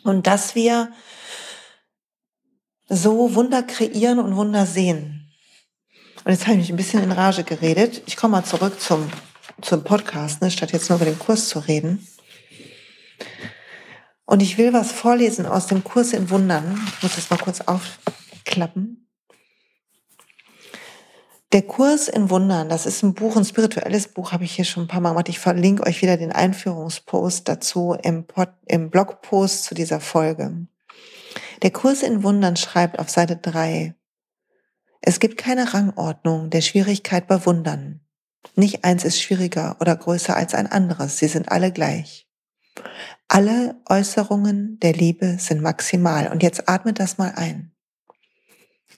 Und 0.04 0.28
dass 0.28 0.56
wir 0.56 0.92
so 2.90 3.36
Wunder 3.36 3.64
kreieren 3.64 4.20
und 4.20 4.36
Wunder 4.36 4.66
sehen. 4.66 5.32
Und 6.26 6.34
jetzt 6.34 6.48
habe 6.48 6.56
ich 6.56 6.64
mich 6.64 6.70
ein 6.72 6.78
bisschen 6.78 7.02
in 7.02 7.14
Rage 7.14 7.46
geredet. 7.46 8.04
Ich 8.06 8.18
komme 8.18 8.34
mal 8.34 8.44
zurück 8.44 8.80
zum, 8.82 9.10
zum 9.62 9.84
Podcast, 9.84 10.42
ne, 10.42 10.52
statt 10.52 10.74
jetzt 10.74 10.90
nur 10.90 10.98
über 10.98 11.06
den 11.06 11.18
Kurs 11.18 11.48
zu 11.48 11.60
reden. 11.60 12.06
Und 14.32 14.42
ich 14.42 14.58
will 14.58 14.72
was 14.72 14.94
vorlesen 14.94 15.46
aus 15.46 15.68
dem 15.68 15.84
Kurs 15.84 16.14
in 16.14 16.30
Wundern. 16.30 16.82
Ich 16.88 17.04
muss 17.04 17.16
das 17.18 17.30
mal 17.30 17.36
kurz 17.36 17.60
aufklappen. 17.60 19.10
Der 21.52 21.64
Kurs 21.64 22.08
in 22.08 22.30
Wundern, 22.30 22.70
das 22.70 22.86
ist 22.86 23.04
ein 23.04 23.14
Buch, 23.14 23.36
ein 23.36 23.44
spirituelles 23.44 24.08
Buch, 24.08 24.32
habe 24.32 24.46
ich 24.46 24.54
hier 24.54 24.64
schon 24.64 24.86
ein 24.86 24.88
paar 24.88 25.02
Mal 25.02 25.10
gemacht. 25.10 25.28
Ich 25.28 25.40
verlinke 25.40 25.86
euch 25.86 26.02
wieder 26.02 26.16
den 26.16 26.32
Einführungspost 26.32 27.50
dazu 27.50 27.98
im, 28.02 28.26
Pod, 28.26 28.48
im 28.68 28.90
Blogpost 28.90 29.66
zu 29.66 29.76
dieser 29.76 30.00
Folge. 30.00 30.66
Der 31.62 31.72
Kurs 31.72 32.02
in 32.02 32.24
Wundern 32.24 32.56
schreibt 32.56 33.00
auf 33.00 33.10
Seite 33.10 33.36
drei 33.36 33.96
es 35.02 35.20
gibt 35.20 35.38
keine 35.38 35.74
Rangordnung 35.74 36.50
der 36.52 36.62
Schwierigkeit 36.62 37.28
bei 37.28 37.46
Wundern. 37.46 38.00
Nicht 38.56 38.86
eins 38.86 39.04
ist 39.04 39.22
schwieriger 39.22 39.76
oder 39.82 39.94
größer 39.94 40.38
als 40.38 40.54
ein 40.54 40.68
anderes, 40.68 41.18
sie 41.18 41.28
sind 41.28 41.52
alle 41.52 41.74
gleich. 41.74 42.31
Alle 43.34 43.82
Äußerungen 43.88 44.78
der 44.82 44.92
Liebe 44.92 45.38
sind 45.40 45.62
maximal. 45.62 46.30
Und 46.34 46.44
jetzt 46.44 46.68
atme 46.68 46.92
das 46.92 47.18
mal 47.18 47.32
ein. 47.34 47.72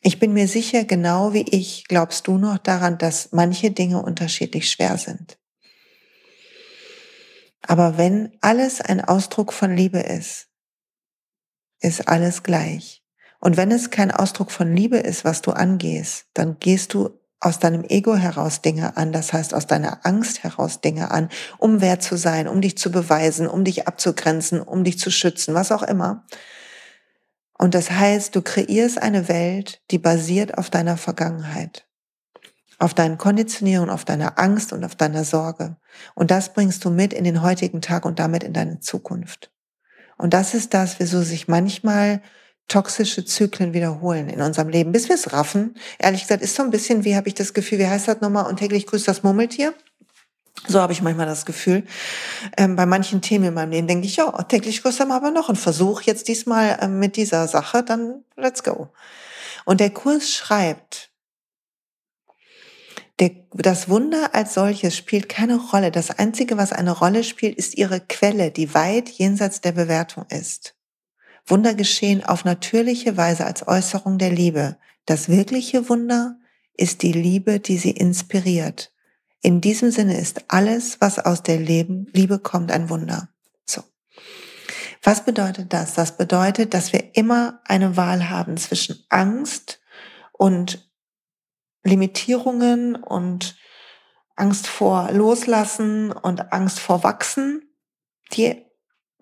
Ich 0.01 0.17
bin 0.17 0.33
mir 0.33 0.47
sicher, 0.47 0.85
genau 0.85 1.33
wie 1.33 1.45
ich, 1.51 1.85
glaubst 1.87 2.25
du 2.25 2.39
noch 2.39 2.57
daran, 2.57 2.97
dass 2.97 3.31
manche 3.31 3.69
Dinge 3.69 4.01
unterschiedlich 4.01 4.71
schwer 4.71 4.97
sind. 4.97 5.37
Aber 7.61 7.99
wenn 7.99 8.35
alles 8.41 8.81
ein 8.81 9.01
Ausdruck 9.01 9.53
von 9.53 9.75
Liebe 9.75 9.99
ist, 9.99 10.47
ist 11.79 12.07
alles 12.07 12.41
gleich. 12.41 13.03
Und 13.39 13.55
wenn 13.55 13.69
es 13.69 13.91
kein 13.91 14.09
Ausdruck 14.09 14.49
von 14.49 14.75
Liebe 14.75 14.97
ist, 14.97 15.23
was 15.23 15.43
du 15.43 15.51
angehst, 15.51 16.25
dann 16.33 16.57
gehst 16.57 16.95
du 16.95 17.19
aus 17.43 17.59
deinem 17.59 17.83
Ego 17.83 18.15
heraus 18.15 18.61
Dinge 18.61 18.95
an, 18.95 19.11
das 19.11 19.33
heißt 19.33 19.53
aus 19.53 19.67
deiner 19.67 20.05
Angst 20.05 20.43
heraus 20.43 20.79
Dinge 20.79 21.11
an, 21.11 21.27
um 21.57 21.81
wert 21.81 22.01
zu 22.01 22.15
sein, 22.15 22.47
um 22.47 22.61
dich 22.61 22.77
zu 22.77 22.89
beweisen, 22.89 23.47
um 23.47 23.65
dich 23.65 23.85
abzugrenzen, 23.85 24.61
um 24.61 24.85
dich 24.85 24.97
zu 24.97 25.11
schützen, 25.11 25.53
was 25.53 25.71
auch 25.71 25.83
immer. 25.83 26.25
Und 27.57 27.75
das 27.75 27.91
heißt, 27.91 28.33
du 28.35 28.41
kreierst 28.41 29.01
eine 29.01 29.27
Welt, 29.27 29.81
die 29.91 29.97
basiert 29.97 30.57
auf 30.57 30.69
deiner 30.69 30.95
Vergangenheit, 30.95 31.85
auf 32.79 32.93
deinen 32.93 33.17
Konditionierungen, 33.17 33.89
auf 33.89 34.05
deiner 34.05 34.39
Angst 34.39 34.71
und 34.71 34.85
auf 34.85 34.95
deiner 34.95 35.25
Sorge. 35.25 35.75
Und 36.15 36.31
das 36.31 36.53
bringst 36.53 36.85
du 36.85 36.91
mit 36.91 37.11
in 37.11 37.25
den 37.25 37.41
heutigen 37.41 37.81
Tag 37.81 38.05
und 38.05 38.19
damit 38.19 38.43
in 38.43 38.53
deine 38.53 38.79
Zukunft. 38.79 39.51
Und 40.17 40.33
das 40.33 40.53
ist 40.53 40.73
das, 40.73 40.99
wieso 40.99 41.21
sich 41.21 41.49
manchmal 41.49 42.21
toxische 42.67 43.25
Zyklen 43.25 43.73
wiederholen 43.73 44.29
in 44.29 44.41
unserem 44.41 44.69
Leben, 44.69 44.91
bis 44.91 45.09
wir 45.09 45.15
es 45.15 45.33
raffen. 45.33 45.75
Ehrlich 45.99 46.21
gesagt, 46.21 46.41
ist 46.41 46.55
so 46.55 46.63
ein 46.63 46.71
bisschen, 46.71 47.03
wie 47.03 47.15
habe 47.15 47.27
ich 47.27 47.33
das 47.35 47.53
Gefühl, 47.53 47.79
wie 47.79 47.87
heißt 47.87 48.07
das 48.07 48.21
nochmal? 48.21 48.47
Und 48.47 48.57
täglich 48.57 48.87
grüßt 48.87 49.07
das 49.07 49.23
Murmeltier. 49.23 49.73
So 50.67 50.79
habe 50.79 50.93
ich 50.93 51.01
manchmal 51.01 51.25
das 51.25 51.45
Gefühl. 51.45 51.83
Ähm, 52.57 52.75
bei 52.75 52.85
manchen 52.85 53.21
Themen 53.21 53.45
in 53.45 53.53
meinem 53.53 53.71
Leben 53.71 53.87
denke 53.87 54.07
ich, 54.07 54.15
ja, 54.15 54.31
täglich 54.43 54.81
grüßt 54.81 55.05
mal 55.05 55.17
aber 55.17 55.31
noch 55.31 55.49
einen 55.49 55.57
Versuch. 55.57 56.01
Jetzt 56.01 56.27
diesmal 56.27 56.77
ähm, 56.81 56.99
mit 56.99 57.17
dieser 57.17 57.47
Sache, 57.47 57.83
dann 57.83 58.23
let's 58.37 58.63
go. 58.63 58.89
Und 59.65 59.79
der 59.79 59.89
Kurs 59.89 60.31
schreibt, 60.31 61.11
der, 63.19 63.31
das 63.53 63.89
Wunder 63.89 64.33
als 64.33 64.53
solches 64.53 64.95
spielt 64.95 65.29
keine 65.29 65.57
Rolle. 65.57 65.91
Das 65.91 66.11
Einzige, 66.11 66.57
was 66.57 66.71
eine 66.71 66.91
Rolle 66.91 67.23
spielt, 67.23 67.57
ist 67.57 67.75
ihre 67.77 67.99
Quelle, 67.99 68.51
die 68.51 68.73
weit 68.73 69.09
jenseits 69.09 69.61
der 69.61 69.73
Bewertung 69.73 70.25
ist. 70.29 70.75
Wunder 71.45 71.73
geschehen 71.73 72.23
auf 72.23 72.45
natürliche 72.45 73.17
Weise 73.17 73.45
als 73.45 73.67
Äußerung 73.67 74.17
der 74.17 74.31
Liebe. 74.31 74.77
Das 75.05 75.27
wirkliche 75.29 75.89
Wunder 75.89 76.37
ist 76.75 77.01
die 77.01 77.11
Liebe, 77.11 77.59
die 77.59 77.77
sie 77.77 77.91
inspiriert. 77.91 78.91
In 79.41 79.59
diesem 79.59 79.91
Sinne 79.91 80.17
ist 80.17 80.45
alles, 80.47 81.01
was 81.01 81.19
aus 81.19 81.43
der 81.43 81.59
Liebe 81.59 82.39
kommt, 82.39 82.71
ein 82.71 82.89
Wunder. 82.89 83.27
So. 83.65 83.83
Was 85.01 85.25
bedeutet 85.25 85.73
das? 85.73 85.93
Das 85.93 86.15
bedeutet, 86.15 86.73
dass 86.73 86.93
wir 86.93 87.15
immer 87.15 87.61
eine 87.65 87.97
Wahl 87.97 88.29
haben 88.29 88.55
zwischen 88.55 89.03
Angst 89.09 89.81
und 90.31 90.89
Limitierungen 91.83 92.95
und 92.95 93.57
Angst 94.35 94.67
vor 94.67 95.11
Loslassen 95.11 96.11
und 96.11 96.53
Angst 96.53 96.79
vor 96.79 97.03
Wachsen, 97.03 97.69
die 98.31 98.65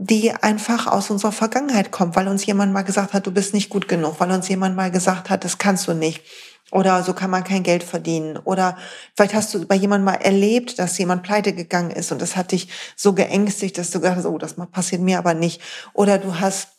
die 0.03 0.33
einfach 0.33 0.87
aus 0.87 1.11
unserer 1.11 1.31
Vergangenheit 1.31 1.91
kommt, 1.91 2.15
weil 2.15 2.27
uns 2.27 2.43
jemand 2.47 2.73
mal 2.73 2.81
gesagt 2.81 3.13
hat, 3.13 3.27
du 3.27 3.31
bist 3.31 3.53
nicht 3.53 3.69
gut 3.69 3.87
genug, 3.87 4.19
weil 4.19 4.31
uns 4.31 4.47
jemand 4.47 4.75
mal 4.75 4.89
gesagt 4.89 5.29
hat, 5.29 5.43
das 5.43 5.59
kannst 5.59 5.87
du 5.87 5.93
nicht. 5.93 6.23
Oder 6.71 7.03
so 7.03 7.13
kann 7.13 7.29
man 7.29 7.43
kein 7.43 7.61
Geld 7.61 7.83
verdienen. 7.83 8.37
Oder 8.37 8.77
vielleicht 9.15 9.35
hast 9.35 9.53
du 9.53 9.67
bei 9.67 9.75
jemandem 9.75 10.05
mal 10.05 10.13
erlebt, 10.15 10.79
dass 10.79 10.97
jemand 10.97 11.21
pleite 11.21 11.53
gegangen 11.53 11.91
ist 11.91 12.11
und 12.11 12.19
das 12.19 12.35
hat 12.35 12.51
dich 12.51 12.69
so 12.95 13.13
geängstigt, 13.13 13.77
dass 13.77 13.91
du 13.91 13.99
gedacht 13.99 14.17
hast, 14.17 14.25
oh, 14.25 14.39
das 14.39 14.55
passiert 14.71 15.03
mir 15.03 15.19
aber 15.19 15.35
nicht. 15.35 15.61
Oder 15.93 16.17
du 16.17 16.39
hast 16.39 16.69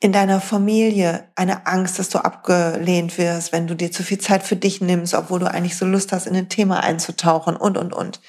in 0.00 0.10
deiner 0.10 0.40
Familie 0.40 1.28
eine 1.36 1.68
Angst, 1.68 2.00
dass 2.00 2.08
du 2.08 2.18
abgelehnt 2.18 3.16
wirst, 3.18 3.52
wenn 3.52 3.68
du 3.68 3.76
dir 3.76 3.92
zu 3.92 4.02
viel 4.02 4.18
Zeit 4.18 4.42
für 4.42 4.56
dich 4.56 4.80
nimmst, 4.80 5.14
obwohl 5.14 5.38
du 5.38 5.48
eigentlich 5.48 5.76
so 5.76 5.86
Lust 5.86 6.10
hast, 6.10 6.26
in 6.26 6.34
ein 6.34 6.48
Thema 6.48 6.80
einzutauchen 6.80 7.54
und, 7.54 7.78
und, 7.78 7.92
und. 7.92 8.20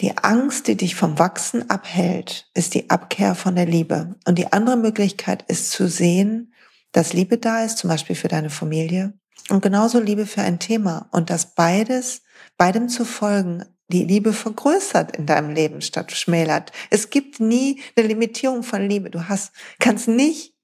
Die 0.00 0.16
Angst, 0.18 0.66
die 0.66 0.76
dich 0.76 0.94
vom 0.94 1.18
Wachsen 1.18 1.70
abhält, 1.70 2.50
ist 2.54 2.74
die 2.74 2.90
Abkehr 2.90 3.34
von 3.34 3.56
der 3.56 3.66
Liebe. 3.66 4.16
Und 4.26 4.36
die 4.38 4.52
andere 4.52 4.76
Möglichkeit 4.76 5.44
ist 5.48 5.70
zu 5.70 5.88
sehen, 5.88 6.52
dass 6.92 7.14
Liebe 7.14 7.38
da 7.38 7.64
ist, 7.64 7.78
zum 7.78 7.88
Beispiel 7.88 8.16
für 8.16 8.28
deine 8.28 8.50
Familie, 8.50 9.14
und 9.48 9.62
genauso 9.62 10.00
Liebe 10.00 10.26
für 10.26 10.42
ein 10.42 10.58
Thema. 10.58 11.08
Und 11.12 11.30
dass 11.30 11.54
beides 11.54 12.22
beidem 12.56 12.88
zu 12.88 13.04
folgen, 13.04 13.64
die 13.88 14.04
Liebe 14.04 14.32
vergrößert 14.32 15.16
in 15.16 15.26
deinem 15.26 15.50
Leben 15.50 15.80
statt 15.80 16.10
schmälert. 16.12 16.72
Es 16.90 17.10
gibt 17.10 17.38
nie 17.38 17.80
eine 17.96 18.08
Limitierung 18.08 18.64
von 18.64 18.86
Liebe. 18.88 19.10
Du 19.10 19.28
hast, 19.28 19.52
kannst 19.78 20.08
nicht, 20.08 20.54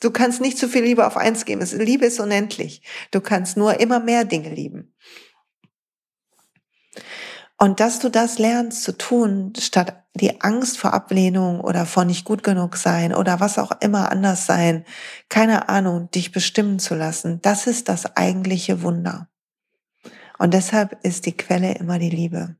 du 0.00 0.10
kannst 0.10 0.42
nicht 0.42 0.58
zu 0.58 0.68
viel 0.68 0.82
Liebe 0.82 1.06
auf 1.06 1.16
eins 1.16 1.46
geben. 1.46 1.66
Liebe 1.78 2.04
ist 2.04 2.20
unendlich. 2.20 2.82
Du 3.10 3.20
kannst 3.20 3.56
nur 3.56 3.80
immer 3.80 4.00
mehr 4.00 4.24
Dinge 4.24 4.50
lieben. 4.50 4.94
Und 7.64 7.80
dass 7.80 7.98
du 7.98 8.10
das 8.10 8.38
lernst 8.38 8.82
zu 8.82 8.92
tun, 8.92 9.54
statt 9.58 10.04
die 10.12 10.42
Angst 10.42 10.76
vor 10.76 10.92
Ablehnung 10.92 11.60
oder 11.60 11.86
vor 11.86 12.04
nicht 12.04 12.26
gut 12.26 12.42
genug 12.42 12.76
sein 12.76 13.14
oder 13.14 13.40
was 13.40 13.58
auch 13.58 13.70
immer 13.80 14.12
anders 14.12 14.44
sein, 14.44 14.84
keine 15.30 15.70
Ahnung, 15.70 16.10
dich 16.10 16.30
bestimmen 16.30 16.78
zu 16.78 16.94
lassen, 16.94 17.40
das 17.40 17.66
ist 17.66 17.88
das 17.88 18.16
eigentliche 18.18 18.82
Wunder. 18.82 19.30
Und 20.38 20.52
deshalb 20.52 21.02
ist 21.06 21.24
die 21.24 21.38
Quelle 21.38 21.72
immer 21.76 21.98
die 21.98 22.10
Liebe. 22.10 22.54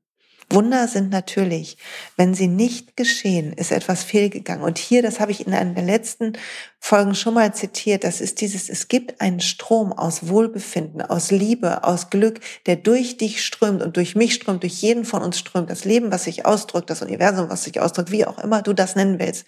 Wunder 0.50 0.88
sind 0.88 1.10
natürlich, 1.10 1.78
wenn 2.16 2.34
sie 2.34 2.48
nicht 2.48 2.96
geschehen, 2.96 3.52
ist 3.52 3.72
etwas 3.72 4.04
fehlgegangen. 4.04 4.64
Und 4.64 4.78
hier, 4.78 5.02
das 5.02 5.20
habe 5.20 5.32
ich 5.32 5.46
in 5.46 5.54
einer 5.54 5.74
der 5.74 5.84
letzten 5.84 6.34
Folgen 6.78 7.14
schon 7.14 7.34
mal 7.34 7.54
zitiert, 7.54 8.04
das 8.04 8.20
ist 8.20 8.40
dieses, 8.40 8.68
es 8.68 8.88
gibt 8.88 9.20
einen 9.20 9.40
Strom 9.40 9.92
aus 9.92 10.28
Wohlbefinden, 10.28 11.02
aus 11.02 11.30
Liebe, 11.30 11.84
aus 11.84 12.10
Glück, 12.10 12.40
der 12.66 12.76
durch 12.76 13.16
dich 13.16 13.44
strömt 13.44 13.82
und 13.82 13.96
durch 13.96 14.14
mich 14.14 14.34
strömt, 14.34 14.62
durch 14.62 14.82
jeden 14.82 15.04
von 15.04 15.22
uns 15.22 15.38
strömt. 15.38 15.70
Das 15.70 15.84
Leben, 15.84 16.12
was 16.12 16.24
sich 16.24 16.44
ausdrückt, 16.46 16.90
das 16.90 17.02
Universum, 17.02 17.48
was 17.48 17.64
sich 17.64 17.80
ausdrückt, 17.80 18.10
wie 18.10 18.26
auch 18.26 18.38
immer 18.38 18.62
du 18.62 18.72
das 18.72 18.96
nennen 18.96 19.18
willst. 19.18 19.46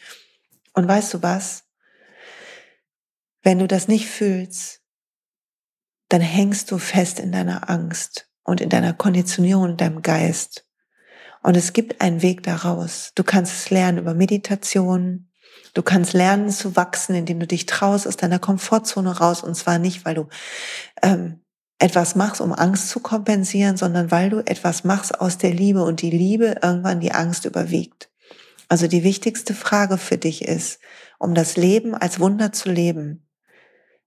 Und 0.73 0.89
weißt 0.89 1.15
du 1.15 1.23
was? 1.23 1.65
Wenn 3.43 3.59
du 3.59 3.69
das 3.69 3.87
nicht 3.87 4.09
fühlst, 4.09 4.81
dann 6.09 6.21
hängst 6.21 6.71
du 6.71 6.79
fest 6.79 7.19
in 7.19 7.33
deiner 7.33 7.69
Angst 7.69 8.29
und 8.45 8.61
in 8.61 8.69
deiner 8.69 8.93
Konditionierung, 8.93 9.71
in 9.71 9.77
deinem 9.77 10.03
Geist. 10.03 10.66
Und 11.47 11.57
es 11.57 11.73
gibt 11.73 12.01
einen 12.01 12.23
Weg 12.23 12.43
daraus. 12.43 13.13
Du 13.15 13.23
kannst 13.23 13.53
es 13.55 13.71
lernen 13.71 13.99
über 13.99 14.15
Meditation. 14.15 15.29
Du 15.75 15.83
kannst 15.83 16.13
lernen 16.13 16.51
zu 16.51 16.75
wachsen, 16.75 17.15
indem 17.15 17.39
du 17.39 17.47
dich 17.47 17.67
traust 17.67 18.09
aus 18.09 18.17
deiner 18.17 18.41
Komfortzone 18.41 19.17
raus. 19.19 19.45
Und 19.45 19.55
zwar 19.55 19.79
nicht, 19.79 20.05
weil 20.05 20.17
du 20.17 20.27
ähm, 21.05 21.45
etwas 21.79 22.17
machst, 22.17 22.41
um 22.41 22.53
Angst 22.53 22.89
zu 22.89 22.99
kompensieren, 22.99 23.77
sondern 23.77 24.11
weil 24.11 24.29
du 24.29 24.41
etwas 24.41 24.83
machst 24.83 25.21
aus 25.21 25.39
der 25.39 25.55
Liebe 25.55 25.85
und 25.85 26.03
die 26.03 26.11
Liebe 26.11 26.57
irgendwann 26.65 26.99
die 26.99 27.13
Angst 27.13 27.45
überwiegt. 27.45 28.11
Also 28.67 28.89
die 28.89 29.05
wichtigste 29.05 29.55
Frage 29.55 29.99
für 29.99 30.19
dich 30.19 30.43
ist, 30.43 30.81
um 31.21 31.33
das 31.37 31.57
Leben 31.57 31.95
als 31.95 32.19
Wunder 32.19 32.51
zu 32.51 32.73
leben, 32.73 33.25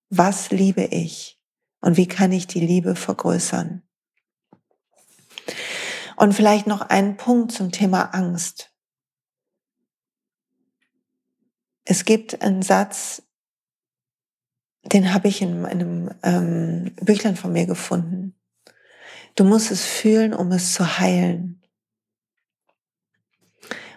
was 0.09 0.51
liebe 0.51 0.83
ich 0.83 1.39
und 1.79 1.95
wie 1.95 2.07
kann 2.07 2.33
ich 2.33 2.47
die 2.47 2.59
Liebe 2.59 2.95
vergrößern? 2.95 3.81
Und 6.19 6.33
vielleicht 6.33 6.67
noch 6.67 6.81
einen 6.81 7.15
Punkt 7.15 7.53
zum 7.53 7.71
Thema 7.71 8.13
Angst. 8.13 8.73
Es 11.85 12.03
gibt 12.03 12.41
einen 12.41 12.61
Satz, 12.61 13.23
den 14.83 15.13
habe 15.13 15.29
ich 15.29 15.41
in 15.41 15.65
einem 15.65 16.11
ähm, 16.21 16.93
Büchlein 16.97 17.37
von 17.37 17.53
mir 17.53 17.65
gefunden. 17.65 18.37
Du 19.35 19.45
musst 19.45 19.71
es 19.71 19.85
fühlen, 19.85 20.33
um 20.33 20.51
es 20.51 20.73
zu 20.73 20.99
heilen. 20.99 21.63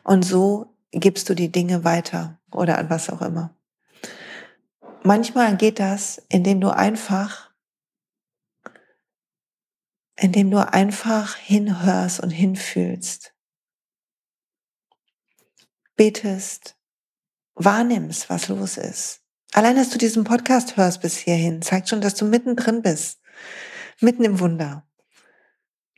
Und 0.04 0.24
so 0.24 0.76
gibst 0.92 1.28
du 1.28 1.34
die 1.34 1.50
Dinge 1.50 1.82
weiter 1.82 2.40
oder 2.52 2.78
an 2.78 2.88
was 2.88 3.10
auch 3.10 3.22
immer. 3.22 3.56
Manchmal 5.02 5.56
geht 5.56 5.80
das, 5.80 6.22
indem 6.28 6.60
du 6.60 6.68
einfach 6.70 7.51
indem 10.16 10.50
du 10.50 10.58
einfach 10.58 11.36
hinhörst 11.36 12.20
und 12.20 12.30
hinfühlst, 12.30 13.34
betest, 15.96 16.76
wahrnimmst, 17.54 18.28
was 18.30 18.48
los 18.48 18.76
ist. 18.76 19.20
Allein, 19.52 19.76
dass 19.76 19.90
du 19.90 19.98
diesen 19.98 20.24
Podcast 20.24 20.76
hörst 20.76 21.02
bis 21.02 21.16
hierhin, 21.16 21.62
zeigt 21.62 21.88
schon, 21.88 22.00
dass 22.00 22.14
du 22.14 22.24
mittendrin 22.24 22.82
bist, 22.82 23.20
mitten 24.00 24.24
im 24.24 24.40
Wunder. 24.40 24.86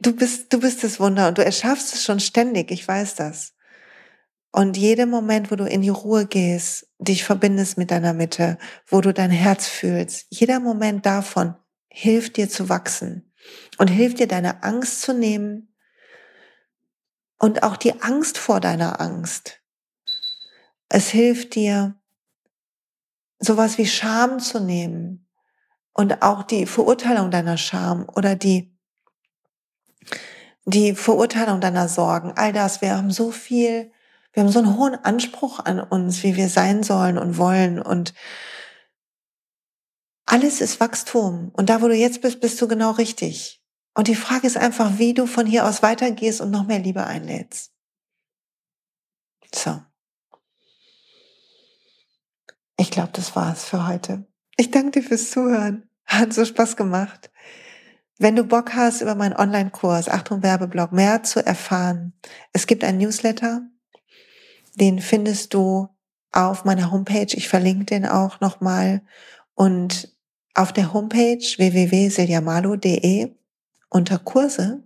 Du 0.01 0.15
bist, 0.15 0.53
du 0.53 0.61
bist 0.61 0.83
das 0.83 0.99
Wunder 0.99 1.29
und 1.29 1.39
du 1.39 1.45
erschaffst 1.45 1.95
es 1.95 2.03
schon 2.03 2.21
ständig, 2.21 2.71
ich 2.71 2.87
weiß 2.87 3.15
das. 3.15 3.55
Und 4.51 4.77
jedem 4.77 5.11
Moment, 5.11 5.51
wo 5.51 5.57
du 5.57 5.65
in 5.65 5.83
die 5.83 5.89
Ruhe 5.89 6.27
gehst, 6.27 6.89
dich 6.99 7.25
verbindest 7.25 7.77
mit 7.77 7.91
deiner 7.91 8.13
Mitte, 8.13 8.59
wo 8.87 9.01
du 9.01 9.13
dein 9.13 9.31
Herz 9.31 9.67
fühlst, 9.67 10.27
jeder 10.31 10.61
Moment 10.61 11.07
davon 11.07 11.57
hilft 11.89 12.37
dir 12.37 12.49
zu 12.49 12.69
wachsen 12.69 13.34
und 13.79 13.89
hilft 13.89 14.19
dir, 14.19 14.29
deine 14.29 14.63
Angst 14.63 15.03
zu 15.03 15.13
nehmen 15.13 15.75
und 17.39 17.63
auch 17.63 17.77
die 17.77 18.01
Angst 18.03 18.39
vor 18.39 18.61
deiner 18.61 19.01
Angst. 19.01 19.61
Es 20.89 21.09
hilft 21.09 21.55
dir, 21.55 21.97
sowas 23.39 23.79
wie 23.79 23.87
Scham 23.87 24.39
zu 24.39 24.61
nehmen 24.61 25.27
und 25.93 26.23
auch 26.23 26.43
die 26.43 26.67
Verurteilung 26.67 27.31
deiner 27.31 27.57
Scham 27.57 28.09
oder 28.15 28.37
die, 28.37 28.75
die 30.65 30.95
Verurteilung 30.95 31.61
deiner 31.61 31.89
Sorgen. 31.89 32.33
All 32.37 32.53
das, 32.53 32.81
wir 32.81 32.97
haben 32.97 33.11
so 33.11 33.31
viel, 33.31 33.93
wir 34.33 34.43
haben 34.43 34.51
so 34.51 34.61
einen 34.61 34.77
hohen 34.77 34.95
Anspruch 34.95 35.61
an 35.61 35.81
uns, 35.81 36.23
wie 36.23 36.37
wir 36.37 36.49
sein 36.49 36.83
sollen 36.83 37.19
und 37.19 37.39
wollen 37.39 37.81
und 37.81 38.15
alles 40.27 40.61
ist 40.61 40.81
Wachstum. 40.81 41.51
Und 41.53 41.69
da, 41.69 41.83
wo 41.83 41.89
du 41.89 41.95
jetzt 41.95 42.23
bist, 42.23 42.41
bist 42.41 42.61
du 42.61 42.69
genau 42.69 42.93
richtig. 42.93 43.63
Und 43.95 44.09
die 44.09 44.15
Frage 44.15 44.47
ist 44.47 44.57
einfach, 44.57 44.99
wie 44.99 45.15
du 45.15 45.27
von 45.27 45.47
hier 45.47 45.67
aus 45.67 45.83
weitergehst 45.83 46.41
und 46.41 46.51
noch 46.51 46.67
mehr 46.67 46.81
Liebe 46.81 47.05
einlädst. 47.07 47.73
So. 49.55 49.81
Ich 52.77 52.91
glaube, 52.91 53.11
das 53.13 53.37
war's 53.37 53.65
für 53.65 53.87
heute. 53.87 54.27
Ich 54.57 54.71
danke 54.71 55.01
dir 55.01 55.07
fürs 55.07 55.31
Zuhören. 55.31 55.89
Hat 56.07 56.33
so 56.33 56.45
Spaß 56.45 56.77
gemacht. 56.77 57.31
Wenn 58.19 58.37
du 58.37 58.45
Bock 58.45 58.75
hast, 58.75 59.01
über 59.01 59.15
meinen 59.15 59.37
Online-Kurs, 59.37 60.09
Achtung 60.09 60.43
Werbeblog, 60.43 60.93
mehr 60.93 61.23
zu 61.23 61.45
erfahren, 61.45 62.13
es 62.53 62.67
gibt 62.67 62.85
einen 62.85 62.99
Newsletter, 62.99 63.63
den 64.75 65.01
findest 65.01 65.55
du 65.55 65.89
auf 66.33 66.65
meiner 66.65 66.91
Homepage. 66.91 67.33
Ich 67.33 67.49
verlinke 67.49 67.85
den 67.87 68.07
auch 68.07 68.41
nochmal. 68.41 69.03
Und 69.55 70.14
auf 70.55 70.73
der 70.73 70.93
Homepage 70.93 71.39
www.siljamalo.de 71.39 73.35
unter 73.91 74.19
Kurse, 74.19 74.83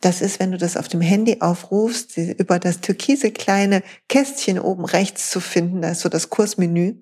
das 0.00 0.20
ist, 0.20 0.38
wenn 0.38 0.50
du 0.50 0.58
das 0.58 0.76
auf 0.76 0.88
dem 0.88 1.00
Handy 1.00 1.38
aufrufst, 1.40 2.16
über 2.16 2.58
das 2.58 2.80
türkise 2.80 3.30
kleine 3.30 3.82
Kästchen 4.08 4.58
oben 4.58 4.84
rechts 4.84 5.30
zu 5.30 5.40
finden, 5.40 5.82
da 5.82 5.90
ist 5.90 6.00
so 6.00 6.08
das 6.08 6.30
Kursmenü. 6.30 7.00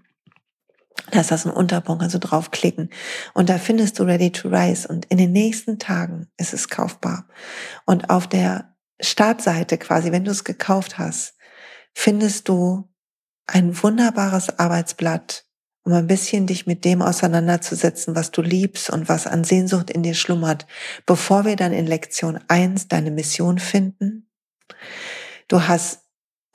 Da 1.11 1.21
ist 1.21 1.31
das 1.31 1.47
ein 1.47 1.53
Unterpunkt, 1.53 2.03
also 2.03 2.19
draufklicken. 2.19 2.91
Und 3.35 3.49
da 3.49 3.59
findest 3.59 3.99
du 3.99 4.05
Ready 4.05 4.31
to 4.31 4.49
Rise. 4.49 4.87
Und 4.87 5.07
in 5.07 5.19
den 5.19 5.33
nächsten 5.33 5.79
Tagen 5.79 6.29
ist 6.37 6.55
es 6.55 6.69
kaufbar. 6.69 7.27
Und 7.87 8.09
auf 8.09 8.29
der 8.29 8.77
Startseite 9.01 9.79
quasi, 9.79 10.13
wenn 10.13 10.25
du 10.25 10.31
es 10.31 10.45
gekauft 10.45 10.99
hast, 10.99 11.35
findest 11.93 12.49
du 12.49 12.89
ein 13.47 13.83
wunderbares 13.83 14.59
Arbeitsblatt 14.59 15.45
um 15.85 15.93
ein 15.93 16.07
bisschen 16.07 16.47
dich 16.47 16.67
mit 16.67 16.85
dem 16.85 17.03
auseinanderzusetzen, 17.03 18.15
was 18.15 18.31
du 18.31 18.43
liebst 18.43 18.91
und 18.91 19.09
was 19.09 19.27
an 19.27 19.45
Sehnsucht 19.45 19.91
in 19.91 20.03
dir 20.03 20.15
schlummert, 20.15 20.67
bevor 21.07 21.45
wir 21.45 21.57
dann 21.57 21.73
in 21.73 21.87
Lektion 21.87 22.39
eins 22.49 22.89
deine 22.89 23.11
Mission 23.11 23.59
finden. 23.59 24.29
Du 25.49 25.67
hast 25.67 26.03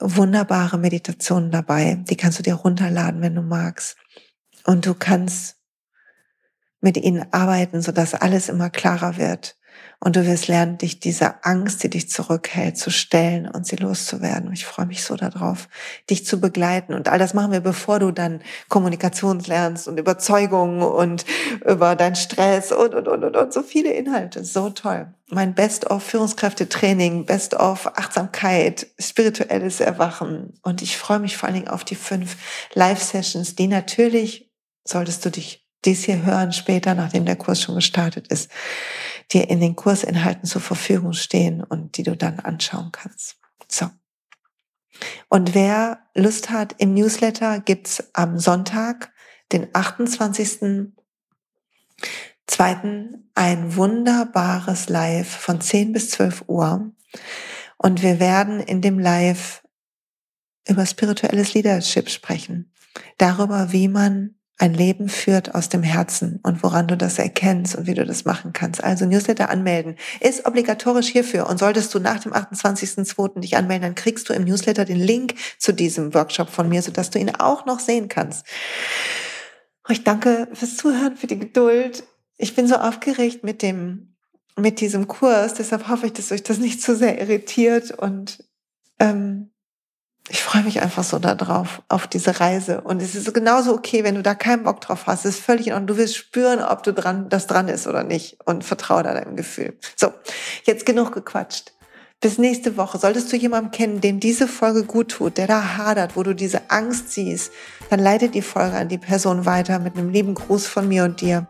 wunderbare 0.00 0.78
Meditationen 0.78 1.50
dabei, 1.50 2.02
die 2.08 2.16
kannst 2.16 2.38
du 2.38 2.42
dir 2.42 2.54
runterladen, 2.54 3.20
wenn 3.20 3.34
du 3.34 3.42
magst. 3.42 3.96
Und 4.64 4.86
du 4.86 4.94
kannst 4.94 5.56
mit 6.80 6.96
ihnen 6.96 7.26
arbeiten, 7.32 7.82
sodass 7.82 8.14
alles 8.14 8.48
immer 8.48 8.70
klarer 8.70 9.16
wird. 9.16 9.56
Und 10.00 10.14
du 10.14 10.24
wirst 10.26 10.46
lernen, 10.46 10.78
dich 10.78 11.00
dieser 11.00 11.44
Angst, 11.44 11.82
die 11.82 11.90
dich 11.90 12.08
zurückhält, 12.08 12.78
zu 12.78 12.90
stellen 12.90 13.48
und 13.48 13.66
sie 13.66 13.74
loszuwerden. 13.74 14.52
Ich 14.52 14.64
freue 14.64 14.86
mich 14.86 15.02
so 15.02 15.16
darauf, 15.16 15.68
dich 16.08 16.24
zu 16.24 16.40
begleiten. 16.40 16.94
Und 16.94 17.08
all 17.08 17.18
das 17.18 17.34
machen 17.34 17.50
wir, 17.50 17.60
bevor 17.60 17.98
du 17.98 18.12
dann 18.12 18.40
Kommunikation 18.68 19.40
lernst 19.40 19.88
und 19.88 19.98
Überzeugungen 19.98 20.82
und 20.82 21.24
über 21.66 21.96
deinen 21.96 22.14
Stress 22.14 22.70
und, 22.70 22.94
und, 22.94 23.08
und, 23.08 23.24
und, 23.24 23.36
und 23.36 23.52
so 23.52 23.62
viele 23.62 23.92
Inhalte. 23.92 24.44
So 24.44 24.70
toll. 24.70 25.12
Mein 25.30 25.54
Best-of 25.54 26.04
Führungskräftetraining, 26.04 27.26
Best-of 27.26 27.88
Achtsamkeit, 27.98 28.86
spirituelles 29.00 29.80
Erwachen. 29.80 30.54
Und 30.62 30.80
ich 30.80 30.96
freue 30.96 31.18
mich 31.18 31.36
vor 31.36 31.48
allen 31.48 31.56
Dingen 31.56 31.68
auf 31.68 31.82
die 31.82 31.96
fünf 31.96 32.36
Live-Sessions, 32.74 33.56
die 33.56 33.66
natürlich, 33.66 34.48
solltest 34.84 35.24
du 35.24 35.30
dich 35.30 35.68
dies 35.84 36.04
hier 36.04 36.24
hören 36.24 36.52
später, 36.52 36.94
nachdem 36.94 37.24
der 37.24 37.36
Kurs 37.36 37.60
schon 37.62 37.76
gestartet 37.76 38.28
ist, 38.28 38.50
dir 39.32 39.48
in 39.50 39.60
den 39.60 39.76
Kursinhalten 39.76 40.48
zur 40.48 40.60
Verfügung 40.60 41.12
stehen 41.12 41.62
und 41.62 41.96
die 41.96 42.02
du 42.02 42.16
dann 42.16 42.40
anschauen 42.40 42.90
kannst. 42.92 43.36
So. 43.68 43.90
Und 45.28 45.54
wer 45.54 46.00
Lust 46.14 46.50
hat, 46.50 46.74
im 46.78 46.94
Newsletter 46.94 47.60
gibt's 47.60 48.02
am 48.14 48.38
Sonntag, 48.38 49.12
den 49.52 49.68
28. 49.72 50.92
zweiten 52.46 53.30
ein 53.34 53.76
wunderbares 53.76 54.88
Live 54.88 55.28
von 55.28 55.60
10 55.60 55.92
bis 55.92 56.10
12 56.10 56.44
Uhr. 56.48 56.90
Und 57.76 58.02
wir 58.02 58.18
werden 58.18 58.60
in 58.60 58.80
dem 58.80 58.98
Live 58.98 59.62
über 60.66 60.84
spirituelles 60.84 61.54
Leadership 61.54 62.10
sprechen. 62.10 62.72
Darüber, 63.16 63.72
wie 63.72 63.88
man 63.88 64.37
ein 64.58 64.74
Leben 64.74 65.08
führt 65.08 65.54
aus 65.54 65.68
dem 65.68 65.84
Herzen 65.84 66.40
und 66.42 66.64
woran 66.64 66.88
du 66.88 66.96
das 66.96 67.20
erkennst 67.20 67.76
und 67.76 67.86
wie 67.86 67.94
du 67.94 68.04
das 68.04 68.24
machen 68.24 68.52
kannst. 68.52 68.82
Also 68.82 69.06
Newsletter 69.06 69.50
anmelden 69.50 69.94
ist 70.20 70.46
obligatorisch 70.46 71.06
hierfür 71.06 71.48
und 71.48 71.58
solltest 71.58 71.94
du 71.94 72.00
nach 72.00 72.18
dem 72.18 72.32
28.02. 72.32 73.40
dich 73.40 73.56
anmelden, 73.56 73.82
dann 73.82 73.94
kriegst 73.94 74.28
du 74.28 74.32
im 74.32 74.44
Newsletter 74.44 74.84
den 74.84 74.98
Link 74.98 75.36
zu 75.58 75.72
diesem 75.72 76.12
Workshop 76.12 76.50
von 76.50 76.68
mir, 76.68 76.82
sodass 76.82 77.10
du 77.10 77.20
ihn 77.20 77.34
auch 77.36 77.66
noch 77.66 77.78
sehen 77.78 78.08
kannst. 78.08 78.46
Ich 79.88 80.02
danke 80.02 80.48
fürs 80.52 80.76
Zuhören, 80.76 81.16
für 81.16 81.28
die 81.28 81.38
Geduld. 81.38 82.02
Ich 82.36 82.56
bin 82.56 82.66
so 82.66 82.74
aufgeregt 82.74 83.44
mit 83.44 83.62
dem, 83.62 84.16
mit 84.56 84.80
diesem 84.80 85.06
Kurs, 85.06 85.54
deshalb 85.54 85.88
hoffe 85.88 86.06
ich, 86.06 86.12
dass 86.14 86.32
euch 86.32 86.42
das 86.42 86.58
nicht 86.58 86.82
zu 86.82 86.96
sehr 86.96 87.20
irritiert 87.20 87.92
und 87.92 88.44
ähm, 88.98 89.50
ich 90.30 90.42
freue 90.42 90.62
mich 90.62 90.80
einfach 90.82 91.04
so 91.04 91.18
darauf, 91.18 91.82
auf 91.88 92.06
diese 92.06 92.40
Reise. 92.40 92.82
Und 92.82 93.00
es 93.00 93.14
ist 93.14 93.32
genauso 93.32 93.72
okay, 93.72 94.04
wenn 94.04 94.14
du 94.14 94.22
da 94.22 94.34
keinen 94.34 94.64
Bock 94.64 94.80
drauf 94.80 95.06
hast. 95.06 95.24
Es 95.24 95.36
ist 95.36 95.44
völlig 95.44 95.68
in 95.68 95.72
Ordnung. 95.72 95.88
Du 95.88 95.96
wirst 95.96 96.16
spüren, 96.16 96.62
ob 96.62 96.82
du 96.82 96.92
dran, 96.92 97.28
das 97.28 97.46
dran 97.46 97.68
ist 97.68 97.86
oder 97.86 98.04
nicht. 98.04 98.36
Und 98.44 98.64
vertraue 98.64 99.02
da 99.02 99.14
deinem 99.14 99.36
Gefühl. 99.36 99.78
So, 99.96 100.12
jetzt 100.64 100.84
genug 100.84 101.12
gequatscht. 101.12 101.72
Bis 102.20 102.36
nächste 102.36 102.76
Woche. 102.76 102.98
Solltest 102.98 103.32
du 103.32 103.36
jemanden 103.36 103.70
kennen, 103.70 104.00
dem 104.00 104.20
diese 104.20 104.48
Folge 104.48 104.84
gut 104.84 105.12
tut, 105.12 105.38
der 105.38 105.46
da 105.46 105.76
hadert, 105.76 106.16
wo 106.16 106.22
du 106.22 106.34
diese 106.34 106.70
Angst 106.70 107.12
siehst, 107.12 107.52
dann 107.90 108.00
leite 108.00 108.28
die 108.28 108.42
Folge 108.42 108.76
an 108.76 108.88
die 108.88 108.98
Person 108.98 109.46
weiter 109.46 109.78
mit 109.78 109.96
einem 109.96 110.10
lieben 110.10 110.34
Gruß 110.34 110.66
von 110.66 110.88
mir 110.88 111.04
und 111.04 111.20
dir. 111.20 111.46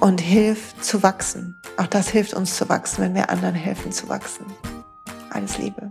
Und 0.00 0.20
hilf 0.20 0.74
zu 0.80 1.02
wachsen. 1.02 1.56
Auch 1.76 1.88
das 1.88 2.08
hilft 2.08 2.34
uns 2.34 2.56
zu 2.56 2.68
wachsen, 2.68 3.02
wenn 3.02 3.14
wir 3.14 3.30
anderen 3.30 3.54
helfen 3.54 3.90
zu 3.90 4.08
wachsen. 4.08 4.46
Alles 5.30 5.58
Liebe. 5.58 5.90